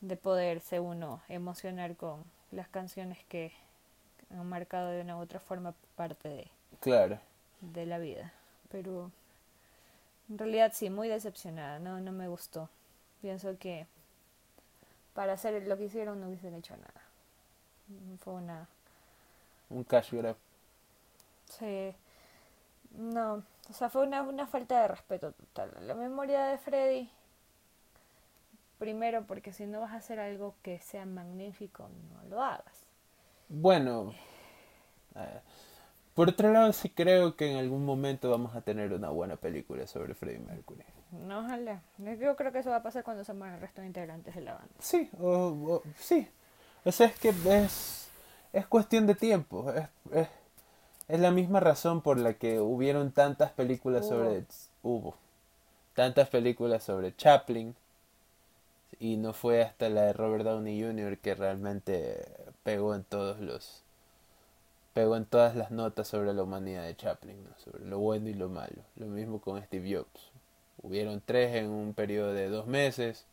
de 0.00 0.16
poderse 0.16 0.80
uno 0.80 1.20
emocionar 1.28 1.96
con 1.96 2.24
las 2.50 2.68
canciones 2.68 3.18
que 3.28 3.52
han 4.30 4.46
marcado 4.48 4.90
de 4.90 5.02
una 5.02 5.16
u 5.18 5.20
otra 5.20 5.40
forma 5.40 5.74
parte 5.96 6.28
de, 6.28 6.46
Claro. 6.80 7.18
de 7.60 7.84
la 7.84 7.98
vida. 7.98 8.32
Pero 8.70 9.10
en 10.30 10.38
realidad 10.38 10.72
sí, 10.74 10.88
muy 10.88 11.08
decepcionada, 11.08 11.78
no, 11.78 12.00
no 12.00 12.12
me 12.12 12.28
gustó. 12.28 12.70
Pienso 13.20 13.58
que 13.58 13.86
para 15.14 15.34
hacer 15.34 15.66
lo 15.66 15.76
que 15.76 15.84
hicieron 15.84 16.20
no 16.20 16.28
hubiesen 16.28 16.54
hecho 16.54 16.76
nada. 16.76 17.02
Fue 18.20 18.34
una... 18.34 18.68
Un 19.70 19.84
cash 19.84 20.12
grab. 20.12 20.36
Sí. 21.48 21.94
No, 22.96 23.42
o 23.70 23.72
sea, 23.72 23.88
fue 23.88 24.02
una, 24.02 24.22
una 24.22 24.46
falta 24.46 24.82
de 24.82 24.88
respeto 24.88 25.32
total. 25.32 25.70
La 25.86 25.94
memoria 25.94 26.46
de 26.46 26.58
Freddy, 26.58 27.10
primero 28.78 29.24
porque 29.26 29.52
si 29.52 29.66
no 29.66 29.80
vas 29.80 29.92
a 29.92 29.96
hacer 29.96 30.20
algo 30.20 30.54
que 30.62 30.78
sea 30.80 31.06
magnífico, 31.06 31.88
no 32.12 32.28
lo 32.28 32.42
hagas. 32.42 32.84
Bueno, 33.48 34.12
eh, 35.14 35.40
por 36.14 36.28
otro 36.28 36.52
lado 36.52 36.72
sí 36.72 36.90
creo 36.90 37.36
que 37.36 37.50
en 37.50 37.58
algún 37.58 37.84
momento 37.84 38.30
vamos 38.30 38.54
a 38.54 38.62
tener 38.62 38.92
una 38.92 39.10
buena 39.10 39.36
película 39.36 39.86
sobre 39.86 40.14
Freddie 40.14 40.40
Mercury. 40.40 40.84
No, 41.12 41.40
ojalá. 41.40 41.82
Yo 41.98 42.36
creo 42.36 42.52
que 42.52 42.58
eso 42.60 42.70
va 42.70 42.76
a 42.76 42.82
pasar 42.82 43.04
cuando 43.04 43.22
se 43.24 43.32
mueran 43.34 43.56
el 43.56 43.60
resto 43.60 43.80
de 43.82 43.86
integrantes 43.86 44.34
de 44.34 44.40
la 44.40 44.54
banda. 44.54 44.74
Sí, 44.78 45.10
o, 45.20 45.28
o- 45.28 45.82
sí. 45.98 46.26
O 46.84 46.90
sea, 46.92 47.06
es 47.06 47.18
que 47.18 47.28
es, 47.28 48.08
es 48.52 48.66
cuestión 48.66 49.06
de 49.06 49.14
tiempo. 49.14 49.70
Es, 49.72 49.88
es, 50.12 50.28
es 51.08 51.20
la 51.20 51.30
misma 51.30 51.60
razón 51.60 52.00
por 52.00 52.18
la 52.18 52.34
que 52.34 52.60
hubieron 52.60 53.12
tantas 53.12 53.52
películas 53.52 54.02
Hubo. 54.06 54.10
sobre... 54.10 54.44
Hubo. 54.82 55.14
Tantas 55.94 56.28
películas 56.30 56.82
sobre 56.82 57.14
Chaplin. 57.14 57.76
Y 58.98 59.16
no 59.16 59.32
fue 59.32 59.62
hasta 59.62 59.88
la 59.90 60.02
de 60.02 60.12
Robert 60.14 60.44
Downey 60.44 60.82
Jr. 60.82 61.18
que 61.18 61.34
realmente 61.34 62.26
pegó 62.62 62.94
en 62.94 63.04
todos 63.04 63.38
los... 63.40 63.82
Pegó 64.94 65.16
en 65.16 65.24
todas 65.24 65.56
las 65.56 65.70
notas 65.70 66.08
sobre 66.08 66.34
la 66.34 66.42
humanidad 66.42 66.84
de 66.84 66.96
Chaplin, 66.96 67.42
¿no? 67.44 67.50
sobre 67.58 67.84
lo 67.86 67.98
bueno 67.98 68.28
y 68.28 68.34
lo 68.34 68.48
malo. 68.50 68.82
Lo 68.96 69.06
mismo 69.06 69.40
con 69.40 69.62
Steve 69.62 69.96
Jobs. 69.96 70.31
Hubieron 70.82 71.22
tres 71.24 71.54
en 71.54 71.70
un 71.70 71.94
periodo 71.94 72.32
de 72.32 72.48
dos 72.48 72.66
meses 72.66 73.24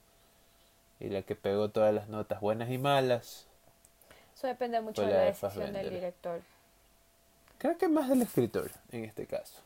y 1.00 1.10
la 1.10 1.22
que 1.22 1.36
pegó 1.36 1.70
todas 1.70 1.93
las 1.93 2.08
notas 2.08 2.41
buenas 2.41 2.70
y 2.70 2.78
malas. 2.78 3.47
Eso 4.36 4.47
depende 4.47 4.80
mucho 4.82 5.02
de 5.02 5.08
la 5.08 5.14
la 5.14 5.20
de 5.22 5.28
decisión 5.32 5.74
del 5.74 5.89
director. 5.89 6.41
Creo 7.58 7.78
que 7.78 7.88
más 7.88 8.08
del 8.10 8.22
escritor 8.22 8.72
en 8.91 9.04
este 9.04 9.26
caso. 9.26 9.62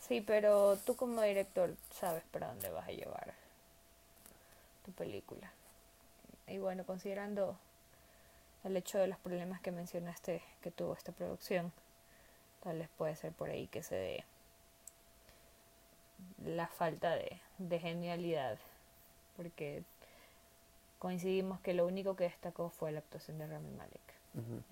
Sí, 0.00 0.20
pero 0.20 0.76
tú 0.84 0.96
como 0.96 1.22
director 1.22 1.74
sabes 1.92 2.22
para 2.30 2.48
dónde 2.48 2.70
vas 2.70 2.88
a 2.88 2.92
llevar 2.92 3.34
tu 4.84 4.92
película. 4.92 5.52
Y 6.46 6.58
bueno, 6.58 6.84
considerando 6.84 7.56
el 8.64 8.76
hecho 8.76 8.98
de 8.98 9.08
los 9.08 9.18
problemas 9.18 9.60
que 9.60 9.72
mencionaste 9.72 10.42
que 10.62 10.70
tuvo 10.70 10.94
esta 10.94 11.12
producción, 11.12 11.72
tal 12.62 12.78
vez 12.78 12.88
puede 12.96 13.16
ser 13.16 13.32
por 13.32 13.50
ahí 13.50 13.66
que 13.66 13.82
se 13.82 13.94
dé 13.94 14.24
la 16.44 16.66
falta 16.66 17.14
de, 17.14 17.40
de 17.58 17.78
genialidad, 17.78 18.58
porque 19.36 19.82
coincidimos 20.98 21.60
que 21.60 21.74
lo 21.74 21.86
único 21.86 22.16
que 22.16 22.24
destacó 22.24 22.70
fue 22.70 22.92
la 22.92 23.00
actuación 23.00 23.38
de 23.38 23.46
Rami 23.46 23.70
Malek, 23.72 24.14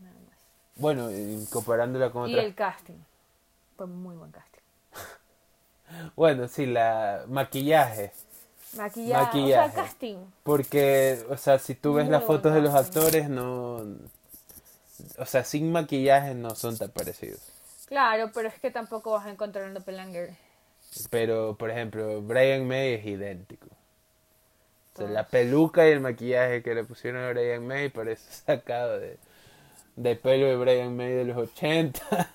nada 0.01 0.17
más. 0.29 0.39
Bueno, 0.77 1.11
y 1.11 1.47
comparándola 1.51 2.11
con 2.11 2.29
Y 2.29 2.33
otras... 2.33 2.47
el 2.47 2.55
casting, 2.55 2.99
fue 3.77 3.87
muy 3.87 4.17
buen 4.17 4.31
casting. 4.31 4.61
Bueno, 6.17 6.49
sí, 6.49 6.67
la 6.67 7.25
maquillaje. 7.29 8.13
Maquillaje, 8.77 9.45
o 9.45 9.47
sea, 9.47 9.73
casting. 9.73 10.17
Porque, 10.43 11.25
o 11.29 11.37
sea, 11.37 11.59
si 11.59 11.75
tú 11.75 11.95
ves 11.95 12.07
Muy 12.07 12.13
las 12.13 12.25
fotos 12.25 12.55
de 12.55 12.63
los 12.63 12.75
actores, 12.75 13.29
no... 13.29 13.85
O 15.19 15.27
sea, 15.27 15.45
sin 15.45 15.71
maquillaje 15.71 16.35
no 16.35 16.55
son 16.55 16.77
tan 16.79 16.91
parecidos. 16.91 17.41
Claro, 17.87 18.31
pero 18.33 18.49
es 18.49 18.59
que 18.59 18.71
tampoco 18.71 19.13
vas 19.13 19.27
a 19.27 19.31
encontrar 19.31 19.67
un 19.67 19.75
doppelganger. 19.75 20.35
Pero, 21.11 21.57
por 21.57 21.71
ejemplo, 21.71 22.23
Brian 22.23 22.67
May 22.67 22.95
es 22.95 23.07
idéntico. 23.07 23.67
O 24.95 24.99
sea, 24.99 25.09
la 25.09 25.27
peluca 25.27 25.89
y 25.89 25.93
el 25.93 26.01
maquillaje 26.01 26.63
que 26.63 26.75
le 26.75 26.85
pusieron 26.85 27.23
a 27.25 27.31
Brian 27.31 27.67
May 27.67 27.89
parece 27.89 28.31
sacado 28.47 28.99
de, 29.01 29.19
de 29.97 30.17
pelo 30.17 30.47
de 30.47 30.57
Brian 30.57 30.97
May 30.97 31.11
de 31.13 31.25
los 31.25 31.37
80. 31.37 32.31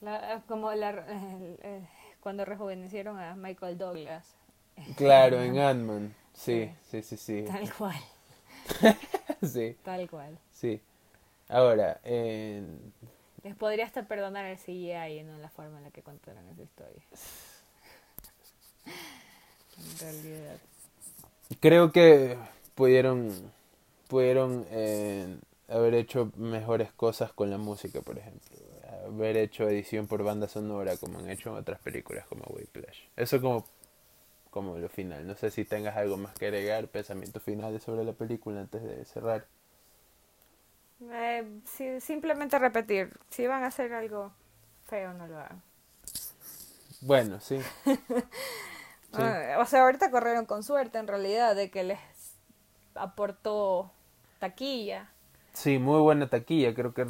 La- 0.00 0.42
como 0.48 0.72
la, 0.72 0.90
el- 0.90 1.58
el- 1.62 1.86
cuando 2.20 2.44
rejuvenecieron 2.44 3.18
a 3.18 3.34
Michael 3.34 3.78
Douglas. 3.78 4.26
claro, 4.96 5.40
en 5.42 5.58
Ant-Man. 5.60 6.14
Sí, 6.34 6.70
sí, 6.90 7.02
sí, 7.02 7.16
sí. 7.16 7.44
Tal 7.46 7.72
cual, 7.74 7.96
Sí, 9.42 9.76
tal 9.84 10.08
cual. 10.08 10.38
sí. 10.52 10.80
Ahora, 11.48 12.00
en- 12.04 12.92
Les 13.42 13.54
podría 13.56 13.86
hasta 13.86 14.06
perdonar 14.06 14.44
el 14.46 14.58
CGI 14.58 15.20
y 15.20 15.22
no 15.22 15.38
la 15.38 15.48
forma 15.48 15.78
en 15.78 15.84
la 15.84 15.90
que 15.90 16.02
contaron 16.02 16.46
esa 16.48 16.62
historia. 16.62 17.02
En 19.80 19.98
realidad. 19.98 20.56
Creo 21.58 21.90
que 21.90 22.36
pudieron, 22.74 23.32
pudieron 24.08 24.66
eh, 24.70 25.38
haber 25.68 25.94
hecho 25.94 26.30
mejores 26.36 26.92
cosas 26.92 27.32
con 27.32 27.50
la 27.50 27.58
música, 27.58 28.02
por 28.02 28.18
ejemplo. 28.18 28.56
Haber 29.06 29.36
hecho 29.38 29.68
edición 29.68 30.06
por 30.06 30.22
banda 30.22 30.48
sonora 30.48 30.96
como 30.96 31.18
han 31.18 31.30
hecho 31.30 31.50
en 31.50 31.56
otras 31.56 31.80
películas 31.80 32.26
como 32.26 32.44
Whiplash. 32.44 33.00
Eso 33.16 33.40
como, 33.40 33.66
como 34.50 34.78
lo 34.78 34.88
final. 34.88 35.26
No 35.26 35.34
sé 35.34 35.50
si 35.50 35.64
tengas 35.64 35.96
algo 35.96 36.16
más 36.16 36.34
que 36.34 36.46
agregar, 36.46 36.88
pensamientos 36.88 37.42
finales 37.42 37.82
sobre 37.82 38.04
la 38.04 38.12
película 38.12 38.60
antes 38.60 38.82
de 38.82 39.04
cerrar. 39.06 39.46
Eh, 41.02 41.60
simplemente 42.00 42.58
repetir, 42.58 43.18
si 43.30 43.46
van 43.46 43.64
a 43.64 43.68
hacer 43.68 43.92
algo 43.92 44.32
feo, 44.86 45.14
no 45.14 45.26
lo 45.26 45.38
hagan. 45.38 45.62
Bueno, 47.00 47.40
sí. 47.40 47.58
Ah, 49.12 49.56
o 49.60 49.64
sea, 49.64 49.82
ahorita 49.82 50.10
corrieron 50.10 50.46
con 50.46 50.62
suerte 50.62 50.98
en 50.98 51.06
realidad 51.06 51.56
de 51.56 51.70
que 51.70 51.84
les 51.84 51.98
aportó 52.94 53.90
taquilla. 54.38 55.10
Sí, 55.52 55.78
muy 55.78 56.00
buena 56.00 56.28
taquilla, 56.28 56.74
creo 56.74 56.94
que 56.94 57.06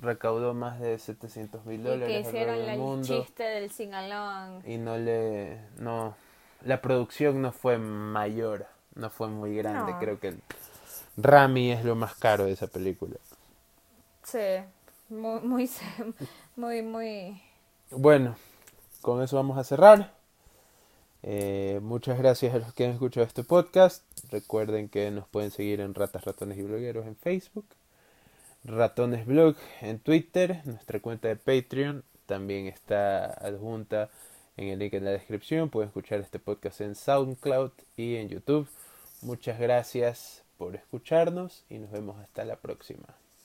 recaudó 0.00 0.52
más 0.52 0.80
de 0.80 0.98
700 0.98 1.64
mil 1.64 1.84
dólares. 1.84 2.08
Y 2.08 2.12
que 2.12 2.28
hicieron 2.28 2.56
el 2.56 3.02
chiste 3.02 3.44
del 3.44 3.70
singalón. 3.70 4.62
Y 4.66 4.78
no 4.78 4.98
le, 4.98 5.60
no, 5.78 6.16
la 6.62 6.82
producción 6.82 7.40
no 7.40 7.52
fue 7.52 7.78
mayor, 7.78 8.66
no 8.94 9.10
fue 9.10 9.28
muy 9.28 9.54
grande, 9.56 9.94
creo 10.00 10.18
que 10.18 10.28
el 10.28 10.42
Rami 11.16 11.70
es 11.70 11.84
lo 11.84 11.94
más 11.94 12.14
caro 12.16 12.46
de 12.46 12.52
esa 12.52 12.66
película. 12.66 13.16
Sí, 14.24 14.38
muy, 15.10 15.40
muy, 15.40 15.70
muy, 16.56 16.82
muy... 16.82 17.42
Bueno, 17.90 18.36
con 19.02 19.22
eso 19.22 19.36
vamos 19.36 19.58
a 19.58 19.64
cerrar. 19.64 20.14
Eh, 21.22 21.78
muchas 21.82 22.18
gracias 22.18 22.54
a 22.54 22.58
los 22.58 22.72
que 22.72 22.86
han 22.86 22.92
escuchado 22.92 23.26
este 23.26 23.44
podcast. 23.44 24.02
Recuerden 24.30 24.88
que 24.88 25.10
nos 25.10 25.28
pueden 25.28 25.50
seguir 25.50 25.80
en 25.80 25.94
Ratas, 25.94 26.24
Ratones 26.24 26.58
y 26.58 26.62
Blogueros 26.62 27.06
en 27.06 27.16
Facebook. 27.16 27.66
Ratones 28.64 29.26
Blog 29.26 29.56
en 29.82 29.98
Twitter. 29.98 30.62
Nuestra 30.64 31.00
cuenta 31.00 31.28
de 31.28 31.36
Patreon 31.36 32.02
también 32.26 32.66
está 32.66 33.26
adjunta 33.26 34.08
en 34.56 34.68
el 34.68 34.78
link 34.78 34.94
en 34.94 35.04
la 35.04 35.10
descripción. 35.10 35.68
Pueden 35.68 35.88
escuchar 35.88 36.20
este 36.20 36.38
podcast 36.38 36.80
en 36.80 36.94
SoundCloud 36.94 37.72
y 37.96 38.16
en 38.16 38.30
YouTube. 38.30 38.68
Muchas 39.20 39.58
gracias 39.58 40.44
por 40.56 40.76
escucharnos 40.76 41.64
y 41.68 41.78
nos 41.78 41.90
vemos 41.90 42.18
hasta 42.18 42.44
la 42.44 42.56
próxima. 42.56 43.23